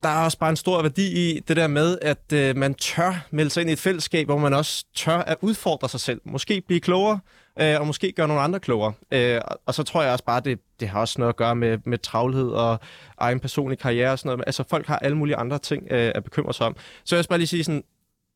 [0.04, 3.26] der er også bare en stor værdi i det der med, at øh, man tør
[3.32, 6.22] melde sig ind i et fællesskab, hvor man også tør at udfordre sig selv.
[6.26, 7.20] Måske blive klogere,
[7.60, 8.94] øh, og måske gøre nogle andre klogere.
[9.12, 11.56] Øh, og, og så tror jeg også bare, det, det har også noget at gøre
[11.56, 12.80] med, med travlhed og
[13.18, 14.44] egen personlig karriere og sådan noget.
[14.48, 16.76] Altså folk har alle mulige andre ting øh, at bekymre sig om.
[17.04, 17.84] Så jeg vil bare lige sige sådan,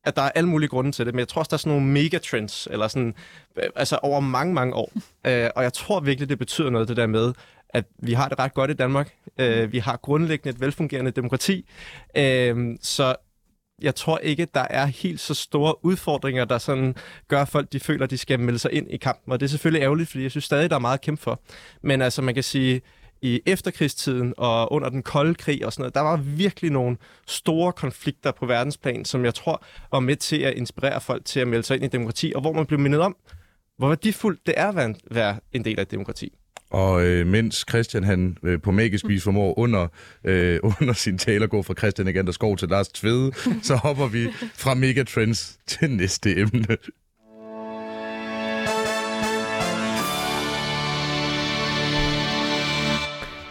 [0.04, 1.72] at der er alle mulige grunde til det, men jeg tror også, der er sådan
[1.72, 3.14] nogle megatrends, eller sådan,
[3.56, 4.92] øh, altså over mange, mange år.
[5.26, 7.32] Øh, og jeg tror virkelig, det betyder noget, det der med,
[7.70, 9.14] at vi har det ret godt i Danmark.
[9.38, 11.68] Øh, vi har grundlæggende et velfungerende demokrati.
[12.16, 13.14] Øh, så
[13.82, 16.94] jeg tror ikke, der er helt så store udfordringer, der sådan
[17.28, 19.32] gør at folk, de føler, de skal melde sig ind i kampen.
[19.32, 21.40] Og det er selvfølgelig ærgerligt, fordi jeg synes stadig, der er meget at kæmpe for.
[21.82, 22.80] Men altså, man kan sige,
[23.22, 26.96] i efterkrigstiden og under den kolde krig og sådan noget, der var virkelig nogle
[27.26, 31.48] store konflikter på verdensplan, som jeg tror var med til at inspirere folk til at
[31.48, 33.16] melde sig ind i demokrati, og hvor man blev mindet om,
[33.78, 36.32] hvor værdifuldt det er at være en del af et demokrati.
[36.70, 39.88] Og øh, mens Christian han øh, på magisk vis formår under,
[40.24, 43.32] øh, under sin taler går fra Christian Agander Skov til Lars Tvede,
[43.68, 46.76] så hopper vi fra Megatrends til næste emne.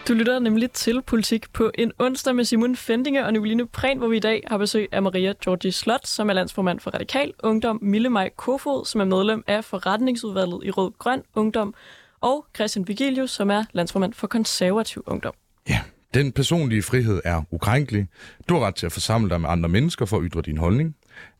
[0.08, 4.08] Du lytter nemlig til Politik på en onsdag med Simon Fendinge og Nicoline Prehn, hvor
[4.08, 7.78] vi i dag har besøg af Maria Georgi Slot, som er landsformand for Radikal Ungdom,
[7.82, 11.74] Mille Maj Kofod, som er medlem af forretningsudvalget i Rød Grøn Ungdom,
[12.20, 15.32] og Christian Vigilius, som er landsformand for konservativ ungdom.
[15.68, 15.80] Ja,
[16.14, 18.06] den personlige frihed er ukrænkelig.
[18.48, 20.96] Du har ret til at forsamle dig med andre mennesker for at ytre din holdning.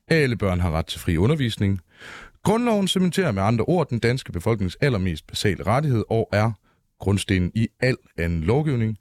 [0.09, 1.81] Alle børn har ret til fri undervisning.
[2.43, 6.53] Grundloven cementerer med andre ord den danske befolknings allermest basale rettighed og er
[6.99, 8.99] grundstenen i al anden lovgivning.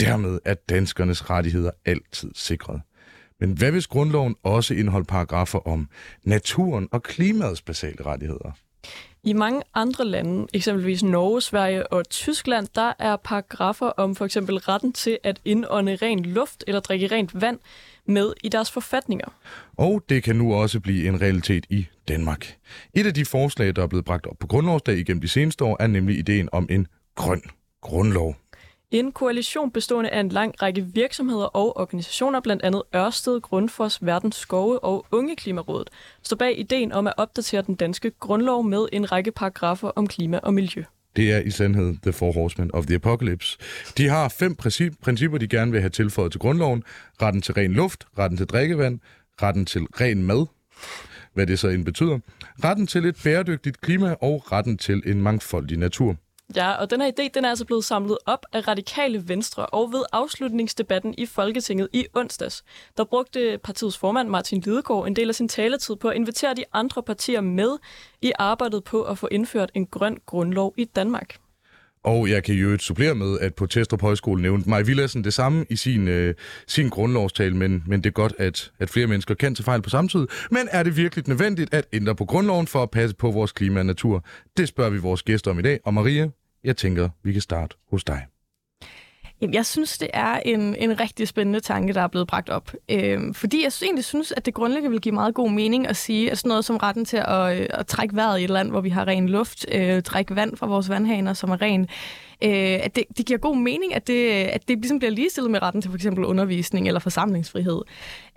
[0.00, 2.80] Dermed er danskernes rettigheder altid sikret.
[3.40, 5.88] Men hvad hvis grundloven også indeholder paragrafer om
[6.24, 8.52] naturen og klimaets basale rettigheder?
[9.26, 14.58] I mange andre lande, eksempelvis Norge, Sverige og Tyskland, der er paragrafer om for eksempel
[14.58, 17.58] retten til at indånde ren luft eller drikke rent vand
[18.06, 19.28] med i deres forfatninger.
[19.76, 22.56] Og det kan nu også blive en realitet i Danmark.
[22.94, 25.76] Et af de forslag, der er blevet bragt op på grundlovsdag igennem de seneste år,
[25.80, 27.42] er nemlig ideen om en grøn
[27.80, 28.36] grundlov.
[28.90, 34.36] En koalition bestående af en lang række virksomheder og organisationer, blandt andet Ørsted, Grundfos, Verdens
[34.36, 35.90] Skove og Unge Klimarådet,
[36.22, 40.40] står bag ideen om at opdatere den danske grundlov med en række paragrafer om klima
[40.42, 40.84] og miljø.
[41.16, 43.58] Det er i sandhed The Four Horsemen of the Apocalypse.
[43.98, 44.56] De har fem
[45.02, 46.82] principper, de gerne vil have tilføjet til grundloven.
[47.22, 49.00] Retten til ren luft, retten til drikkevand,
[49.42, 50.46] retten til ren mad,
[51.32, 52.18] hvad det så end betyder.
[52.64, 56.16] Retten til et bæredygtigt klima og retten til en mangfoldig natur.
[56.56, 59.92] Ja, og den her idé den er altså blevet samlet op af radikale venstre, og
[59.92, 62.64] ved afslutningsdebatten i Folketinget i onsdags,
[62.96, 66.64] der brugte partiets formand Martin Lidegaard en del af sin taletid på at invitere de
[66.72, 67.78] andre partier med
[68.22, 71.36] i arbejdet på at få indført en grøn grundlov i Danmark.
[72.04, 75.66] Og jeg kan jo supplere med, at på Testrup Højskole nævnte Maj Villadsen det samme
[75.70, 76.34] i sin, øh,
[76.66, 79.90] sin grundlovstale, men, men det er godt, at, at flere mennesker kan tage fejl på
[79.90, 80.26] samme tid.
[80.50, 83.80] Men er det virkelig nødvendigt at ændre på grundloven for at passe på vores klima
[83.80, 84.24] og natur?
[84.56, 85.80] Det spørger vi vores gæster om i dag.
[85.84, 86.28] Og Maria,
[86.64, 88.33] jeg tænker, vi kan starte hos dig.
[89.44, 92.72] Jamen, jeg synes, det er en, en rigtig spændende tanke, der er blevet bragt op.
[92.88, 96.30] Øhm, fordi jeg egentlig synes, at det grundlæggende vil give meget god mening at sige,
[96.30, 98.80] at sådan noget som retten til at, øh, at trække vejret i et land, hvor
[98.80, 101.88] vi har ren luft, øh, trække vand fra vores vandhaner, som er ren,
[102.44, 105.62] øh, at det, det giver god mening, at det, at det ligesom bliver ligestillet med
[105.62, 107.82] retten til for eksempel undervisning eller forsamlingsfrihed.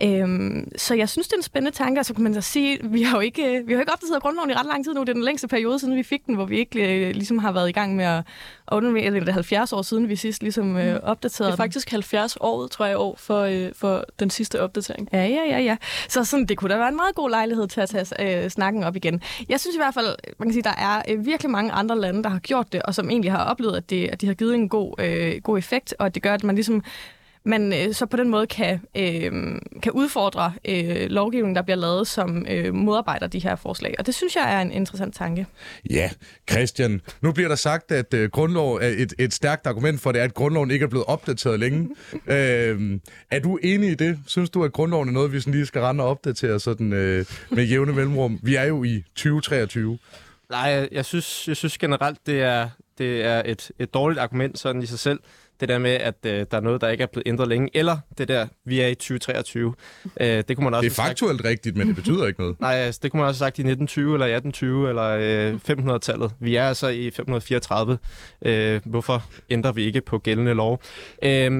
[0.03, 2.79] Øhm, så jeg synes, det er en spændende tanke, og så kan man så sige,
[2.83, 5.01] vi har jo ikke, vi har jo ikke opdateret grundloven i ret lang tid nu.
[5.01, 7.51] Det er den længste periode, siden vi fik den, hvor vi ikke øh, ligesom har
[7.51, 8.23] været i gang med at
[8.71, 11.91] undervise, eller det er 70 år siden, vi sidst ligesom øh, opdaterede Det er faktisk
[11.91, 15.09] 70 år, tror jeg, år for, øh, for den sidste opdatering.
[15.13, 15.77] Ja, ja, ja, ja.
[16.09, 18.83] Så sådan, det kunne da være en meget god lejlighed til at tage øh, snakken
[18.83, 19.21] op igen.
[19.49, 22.23] Jeg synes i hvert fald, man kan sige, der er øh, virkelig mange andre lande,
[22.23, 24.55] der har gjort det, og som egentlig har oplevet, at, det, at de har givet
[24.55, 26.83] en god, øh, god effekt, og at det gør, at man ligesom
[27.47, 29.31] man øh, så på den måde kan, øh,
[29.83, 33.95] kan udfordre øh, lovgivningen, der bliver lavet, som øh, modarbejder de her forslag.
[33.99, 35.45] Og det synes jeg er en interessant tanke.
[35.89, 36.09] Ja,
[36.49, 40.19] Christian, nu bliver der sagt, at øh, grundlov er et, et stærkt argument for det,
[40.19, 41.89] at grundloven ikke er blevet opdateret længe.
[42.27, 42.99] øh,
[43.31, 44.19] er du enig i det?
[44.27, 47.25] Synes du, at grundloven er noget, vi sådan lige skal rende og opdatere sådan, øh,
[47.51, 48.39] med jævne mellemrum?
[48.43, 49.97] Vi er jo i 2023.
[50.49, 54.81] Nej, jeg synes, jeg synes generelt, det er, det er et, et dårligt argument sådan
[54.81, 55.19] i sig selv.
[55.59, 57.69] Det der med, at øh, der er noget, der ikke er blevet ændret længe.
[57.73, 59.73] Eller det der, vi er i 2023.
[60.21, 61.49] Øh, det kunne man også Det er faktuelt sagt.
[61.49, 62.59] rigtigt, men det betyder ikke noget.
[62.61, 65.53] Nej, altså, det kunne man også have sagt i 1920 eller 1820 eller
[65.89, 66.31] øh, 500-tallet.
[66.39, 67.97] Vi er altså i 534.
[68.41, 70.81] Øh, hvorfor ændrer vi ikke på gældende lov?
[71.23, 71.51] Øh,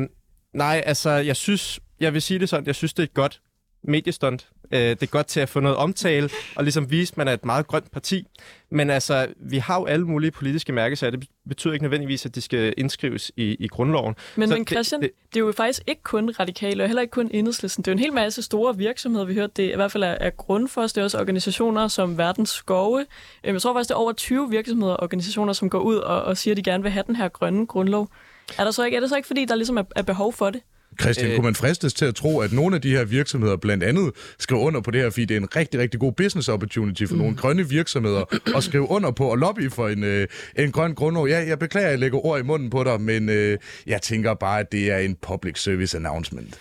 [0.53, 3.41] nej, altså, jeg synes, jeg vil sige det sådan, jeg synes, det er et godt
[3.83, 4.47] mediestunt.
[4.71, 7.33] Øh, det er godt til at få noget omtale, og ligesom vise, at man er
[7.33, 8.27] et meget grønt parti.
[8.69, 11.11] Men altså, vi har jo alle mulige politiske mærkesager.
[11.11, 14.15] Det betyder ikke nødvendigvis, at de skal indskrives i, i grundloven.
[14.35, 17.01] Men, Så men Christian, det, det, det er jo faktisk ikke kun radikale, og heller
[17.01, 17.83] ikke kun enhedslisten.
[17.83, 19.53] Det er jo en hel masse store virksomheder, vi hørte.
[19.55, 23.05] Det i hvert fald er, er Grundfos, det er også organisationer som Verdens Skove.
[23.43, 26.21] Øh, jeg tror faktisk, det er over 20 virksomheder og organisationer, som går ud og,
[26.21, 28.09] og siger, at de gerne vil have den her grønne grundlov.
[28.57, 30.49] Er, der så ikke, er det så ikke, fordi der ligesom er, er behov for
[30.49, 30.61] det?
[31.01, 33.83] Christian, øh, kunne man fristes til at tro, at nogle af de her virksomheder blandt
[33.83, 37.05] andet skriver under på det her, fordi det er en rigtig, rigtig god business opportunity
[37.05, 37.21] for mm.
[37.21, 41.27] nogle grønne virksomheder at skrive under på og lobby for en, øh, en grøn grundlov.
[41.27, 44.33] Ja, jeg beklager, at jeg lægger ord i munden på dig, men øh, jeg tænker
[44.33, 46.59] bare, at det er en public service announcement.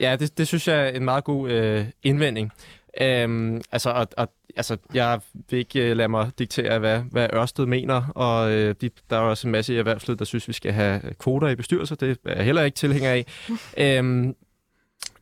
[0.00, 2.52] Ja, det, det synes jeg er en meget god øh, indvending.
[3.00, 5.20] Øhm, altså, og, og, altså, jeg
[5.50, 9.20] vil ikke uh, lade mig diktere, hvad, hvad Ørsted mener, og uh, de, der er
[9.20, 11.96] også en masse i erhvervslivet, der synes, vi skal have kvoter i bestyrelser.
[11.96, 13.26] Det er jeg heller ikke tilhænger af.
[13.98, 14.34] øhm,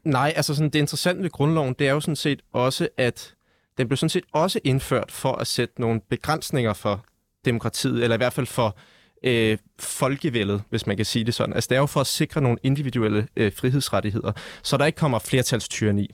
[0.05, 3.35] nej, altså sådan, det interessante ved grundloven, det er jo sådan set også, at
[3.79, 7.05] den blev sådan set også indført for at sætte nogle begrænsninger for
[7.45, 11.55] demokratiet, eller i hvert fald for øh, Øh, folkevældet, hvis man kan sige det sådan.
[11.55, 15.19] Altså, det er jo for at sikre nogle individuelle øh, frihedsrettigheder, så der ikke kommer
[15.19, 16.11] flertalstyreni.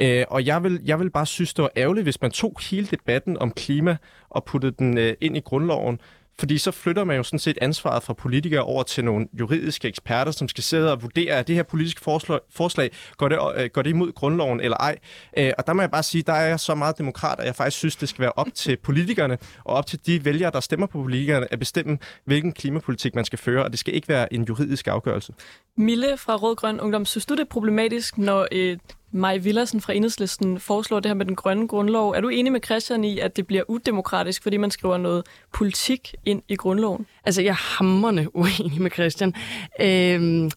[0.00, 2.86] Øh, og jeg vil, jeg vil bare synes, det var ærgerligt, hvis man tog hele
[2.86, 3.96] debatten om klima
[4.30, 6.00] og puttede den øh, ind i grundloven,
[6.38, 10.32] fordi så flytter man jo sådan set ansvaret fra politikere over til nogle juridiske eksperter,
[10.32, 13.82] som skal sidde og vurdere, at det her politiske forslag, forslag går, det, øh, går
[13.82, 14.98] det imod grundloven eller ej.
[15.38, 17.54] Øh, og der må jeg bare sige, der er jeg så meget demokrat, at jeg
[17.54, 20.86] faktisk synes, det skal være op til politikerne og op til de vælgere, der stemmer
[20.86, 24.44] på politikerne, at bestemme, hvilken klimapolitik man skal føre, og det skal ikke være en
[24.44, 25.32] juridisk afgørelse.
[25.76, 28.80] Mille fra Rød Grøn Ungdom, synes du det er problematisk, når et
[29.12, 32.10] Maj Villersen fra Enhedslisten foreslår det her med den grønne grundlov.
[32.10, 36.14] Er du enig med Christian i, at det bliver udemokratisk, fordi man skriver noget politik
[36.24, 37.06] ind i grundloven?
[37.24, 39.34] Altså, jeg er hammerne uenig med Christian.
[39.80, 40.50] Øhm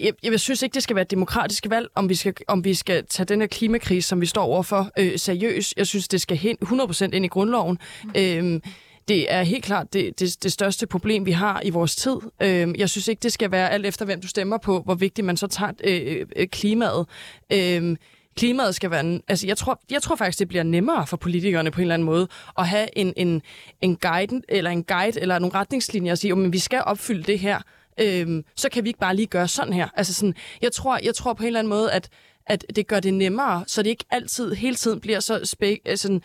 [0.00, 2.74] jeg, jeg synes ikke, det skal være et demokratisk valg, om vi skal, om vi
[2.74, 5.74] skal tage den her klimakrise, som vi står overfor, øh, seriøst.
[5.76, 7.78] Jeg synes, det skal hen 100% ind i grundloven.
[8.04, 8.62] Mm.
[9.10, 12.16] Det er helt klart det, det, det største problem, vi har i vores tid.
[12.42, 15.24] Øh, jeg synes ikke, det skal være alt efter, hvem du stemmer på, hvor vigtigt
[15.24, 17.06] man så tager øh, øh, klimaet.
[17.52, 17.96] Øh,
[18.36, 19.20] klimaet skal være...
[19.28, 22.06] Altså, jeg tror, jeg tror faktisk, det bliver nemmere for politikerne på en eller anden
[22.06, 23.42] måde at have en, en,
[23.80, 27.38] en, guide, eller en guide eller nogle retningslinjer og sige, at vi skal opfylde det
[27.38, 27.58] her.
[28.00, 29.88] øhm, så kan vi ikke bare lige gøre sådan her.
[29.96, 32.10] Altså sådan, jeg, tror, jeg tror på en eller anden måde, at
[32.50, 35.96] at det gør det nemmere, så det ikke altid hele tiden bliver så spe, øh,
[35.96, 36.22] sådan,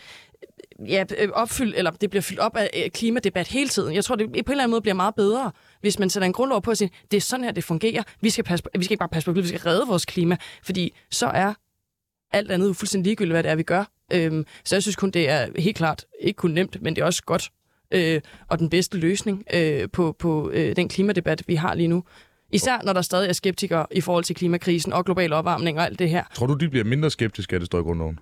[0.80, 3.96] ja, øh, opfyldt, eller det bliver fyldt op af klimadebat hele tiden.
[3.96, 5.52] Jeg tror, det på en eller anden måde bliver meget bedre,
[5.82, 8.04] hvis man sætter en grundlov på at sige, det er sådan her, det fungerer.
[8.22, 10.38] Vi skal, passe på, vi skal ikke bare passe på, vi skal redde vores klima,
[10.64, 11.54] fordi så er
[12.32, 13.84] alt andet fuldstændig ligegyldigt, hvad det er, vi gør.
[14.14, 17.06] Øhm, så jeg synes kun, det er helt klart ikke kun nemt, men det er
[17.06, 17.52] også godt
[17.92, 22.04] øh, og den bedste løsning øh, på, på øh, den klimadebat, vi har lige nu.
[22.52, 26.00] Især når der stadig er skeptikere i forhold til klimakrisen og global opvarmning og alt
[26.00, 26.24] det her.
[26.34, 28.20] Tror du, de bliver mindre skeptiske af det står i grundloven?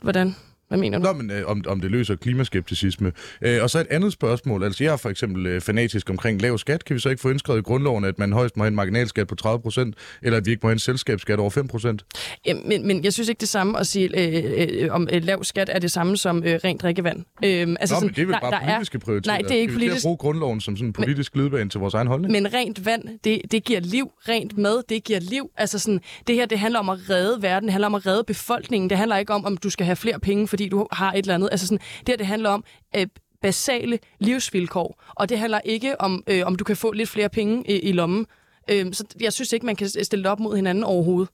[0.00, 0.34] Hvordan?
[0.68, 1.04] Hvad mener du?
[1.04, 3.12] Nå, men øh, om, om det løser klimaskepticisme.
[3.42, 4.64] Øh, og så et andet spørgsmål.
[4.64, 6.84] Altså, jeg er for eksempel øh, fanatisk omkring lav skat.
[6.84, 9.26] Kan vi så ikke få indskrevet i grundloven, at man højst må have en marginalskat
[9.26, 12.04] på 30 procent, eller at vi ikke må have en selskabsskat over 5 procent?
[12.46, 15.44] Ja, men, men jeg synes ikke det samme at sige, øh, øh, om øh, lav
[15.44, 17.18] skat er det samme som øh, rent drikkevand.
[17.44, 19.32] Øh, altså Nå, men det er vel bare der, politiske er, prioriteter.
[19.32, 19.90] Nej, det er ikke politisk.
[19.90, 20.04] politisk.
[20.04, 22.32] bruge grundloven som sådan en politisk glidebane til vores egen holdning.
[22.32, 24.10] Men rent vand, det, det giver liv.
[24.28, 25.50] Rent mad, det giver liv.
[25.56, 27.66] Altså sådan, det her, det handler om at redde verden.
[27.66, 28.90] Det handler om at redde befolkningen.
[28.90, 31.34] Det handler ikke om, om du skal have flere penge, fordi du har et eller
[31.34, 31.48] andet.
[31.52, 32.64] Altså sådan, det her, det handler om
[32.96, 33.06] øh,
[33.42, 35.02] basale livsvilkår.
[35.16, 37.92] Og det handler ikke om, øh, om du kan få lidt flere penge i, i
[37.92, 38.26] lommen.
[38.70, 41.30] Øh, så jeg synes ikke, man kan stille det op mod hinanden overhovedet.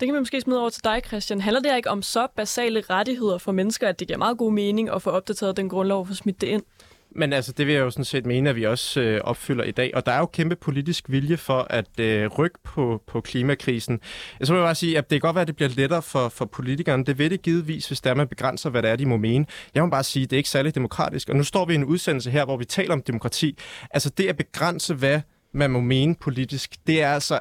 [0.00, 1.40] Det kan vi måske smide over til dig, Christian.
[1.40, 4.90] Handler det ikke om så basale rettigheder for mennesker, at det giver meget god mening
[4.90, 6.62] at få opdateret den grundlov og få smidt det ind?
[7.16, 9.70] Men altså, det vil jeg jo sådan set mene, at vi også øh, opfylder i
[9.70, 9.90] dag.
[9.94, 14.00] Og der er jo kæmpe politisk vilje for at øh, rykke på, på klimakrisen.
[14.38, 16.02] Jeg så vil jeg bare sige, at det kan godt være, at det bliver lettere
[16.02, 17.04] for, for politikerne.
[17.04, 19.46] Det vil det givetvis, hvis der man begrænser, hvad det er, de må mene.
[19.74, 21.28] Jeg må bare sige, at det er ikke særlig demokratisk.
[21.28, 23.58] Og nu står vi i en udsendelse her, hvor vi taler om demokrati.
[23.90, 25.20] Altså det at begrænse, hvad
[25.52, 27.40] man må mene politisk, det er altså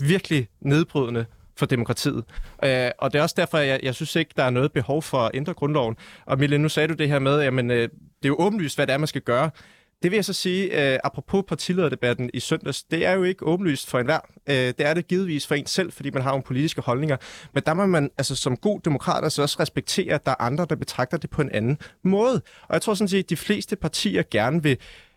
[0.00, 2.24] virkelig nedbrydende for demokratiet.
[2.64, 5.18] Øh, og det er også derfor, jeg, jeg synes ikke, der er noget behov for
[5.18, 5.96] at ændre grundloven.
[6.26, 7.88] Og Mille, nu sagde du det her med, at øh, det
[8.24, 9.50] er jo åbenlyst, hvad det er, man skal gøre.
[10.02, 13.90] Det vil jeg så sige, øh, apropos partilederdebatten i søndags, det er jo ikke åbenlyst
[13.90, 14.18] for enhver.
[14.46, 17.16] Øh, det er det givetvis for en selv, fordi man har nogle politiske holdninger.
[17.54, 20.66] Men der må man altså som god demokrat altså også respektere, at der er andre,
[20.70, 22.42] der betragter det på en anden måde.
[22.62, 24.76] Og jeg tror sådan set, at de fleste partier gerne vil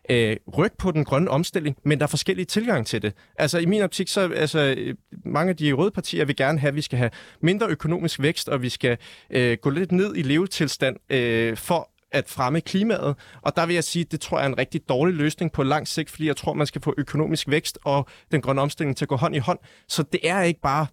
[0.10, 3.14] øh, rykke på den grønne omstilling, men der er forskellige tilgang til det.
[3.36, 4.96] Altså i min optik, så altså, øh,
[5.26, 8.50] mange af de røde partier vil gerne have, at vi skal have mindre økonomisk vækst,
[8.50, 8.98] og vi skal
[9.30, 13.16] øh, gå lidt ned i levetilstand øh, for at fremme klimaet.
[13.42, 15.64] Og der vil jeg sige, at det tror jeg er en rigtig dårlig løsning på
[15.64, 19.06] lang sigt, fordi jeg tror, man skal få økonomisk vækst og den grønne omstilling til
[19.06, 19.60] at gå hånd i hånd.
[19.88, 20.88] Så det er ikke bare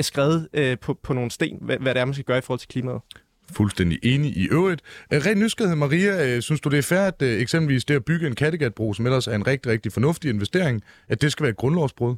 [0.00, 2.60] skrevet øh, på, på nogle sten, hvad, hvad det er, man skal gøre i forhold
[2.60, 3.00] til klimaet
[3.52, 4.82] fuldstændig enig i øvrigt.
[5.12, 8.04] Øh, ren nysgerrighed, Maria, øh, synes du, det er fair, at øh, eksempelvis det at
[8.04, 11.50] bygge en Kattegatbro, som ellers er en rigtig, rigtig fornuftig investering, at det skal være
[11.50, 12.16] et grundlovsbrud?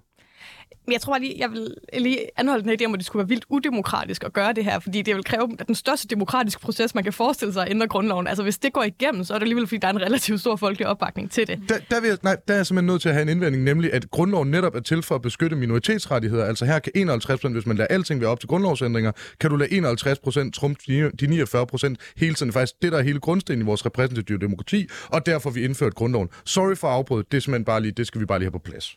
[0.92, 3.20] Jeg tror bare lige, jeg vil lige anholde den her idé om, at det skulle
[3.20, 6.94] være vildt udemokratisk at gøre det her, fordi det vil kræve den største demokratiske proces,
[6.94, 8.26] man kan forestille sig at ændre grundloven.
[8.26, 10.56] Altså hvis det går igennem, så er det alligevel, fordi der er en relativt stor
[10.56, 11.60] folkelig opbakning til det.
[11.68, 13.64] Der, der, vil jeg, nej, der er jeg simpelthen nødt til at have en indvending,
[13.64, 16.44] nemlig at grundloven netop er til for at beskytte minoritetsrettigheder.
[16.44, 19.56] Altså her kan 51 procent, hvis man lader alting være op til grundlovsændringer, kan du
[19.56, 20.80] lade 51 procent trumpe
[21.20, 22.52] de 49 procent hele tiden.
[22.52, 26.28] Faktisk det, der er hele grundstenen i vores repræsentative demokrati, og derfor vi indført grundloven.
[26.44, 28.58] Sorry for afbrudt, det er simpelthen bare lige, det skal vi bare lige have på
[28.58, 28.96] plads.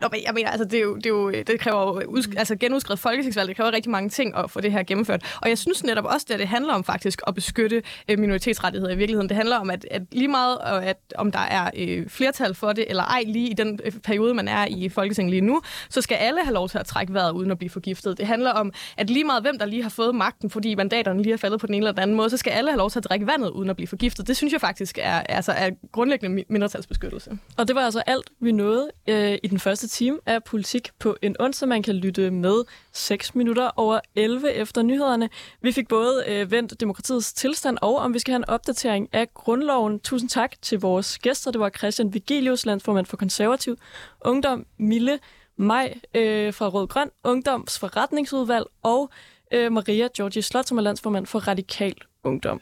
[0.00, 2.00] Nå, men jeg mener, altså, det, er jo, det, er jo, øh, det kræver jo
[2.00, 5.38] øh, udsk- altså, genudskrevet folketingsvalg, det kræver rigtig mange ting at få det her gennemført.
[5.42, 8.96] Og jeg synes netop også, at det handler om faktisk at beskytte øh, minoritetsrettigheder i
[8.96, 9.28] virkeligheden.
[9.28, 12.84] Det handler om, at, at lige meget, at om der er øh, flertal for det,
[12.88, 16.44] eller ej lige i den periode, man er i Folketinget lige nu, så skal alle
[16.44, 18.18] have lov til at trække vejret uden at blive forgiftet.
[18.18, 21.32] Det handler om, at lige meget hvem, der lige har fået magten, fordi mandaterne lige
[21.32, 22.98] er faldet på den ene eller den anden måde, så skal alle have lov til
[22.98, 24.26] at drikke vandet uden at blive forgiftet.
[24.26, 27.38] Det synes jeg faktisk er, altså, er grundlæggende mindretalsbeskyttelse.
[27.56, 31.16] Og det var altså alt, vi nåede øh, i den første time af politik på
[31.22, 31.68] en onsdag.
[31.68, 35.28] Man kan lytte med 6 minutter over 11 efter nyhederne.
[35.62, 39.34] Vi fik både øh, vendt demokratiets tilstand og om vi skal have en opdatering af
[39.34, 40.00] grundloven.
[40.00, 41.50] Tusind tak til vores gæster.
[41.50, 43.76] Det var Christian Vigilius, landsformand for konservativ
[44.20, 45.18] ungdom, Mille
[45.56, 49.10] Maj øh, fra Rød Grøn, Ungdoms Forretningsudvalg og
[49.52, 52.60] øh, Maria Georgi Slot, som er landsformand for Radikal Ungdom.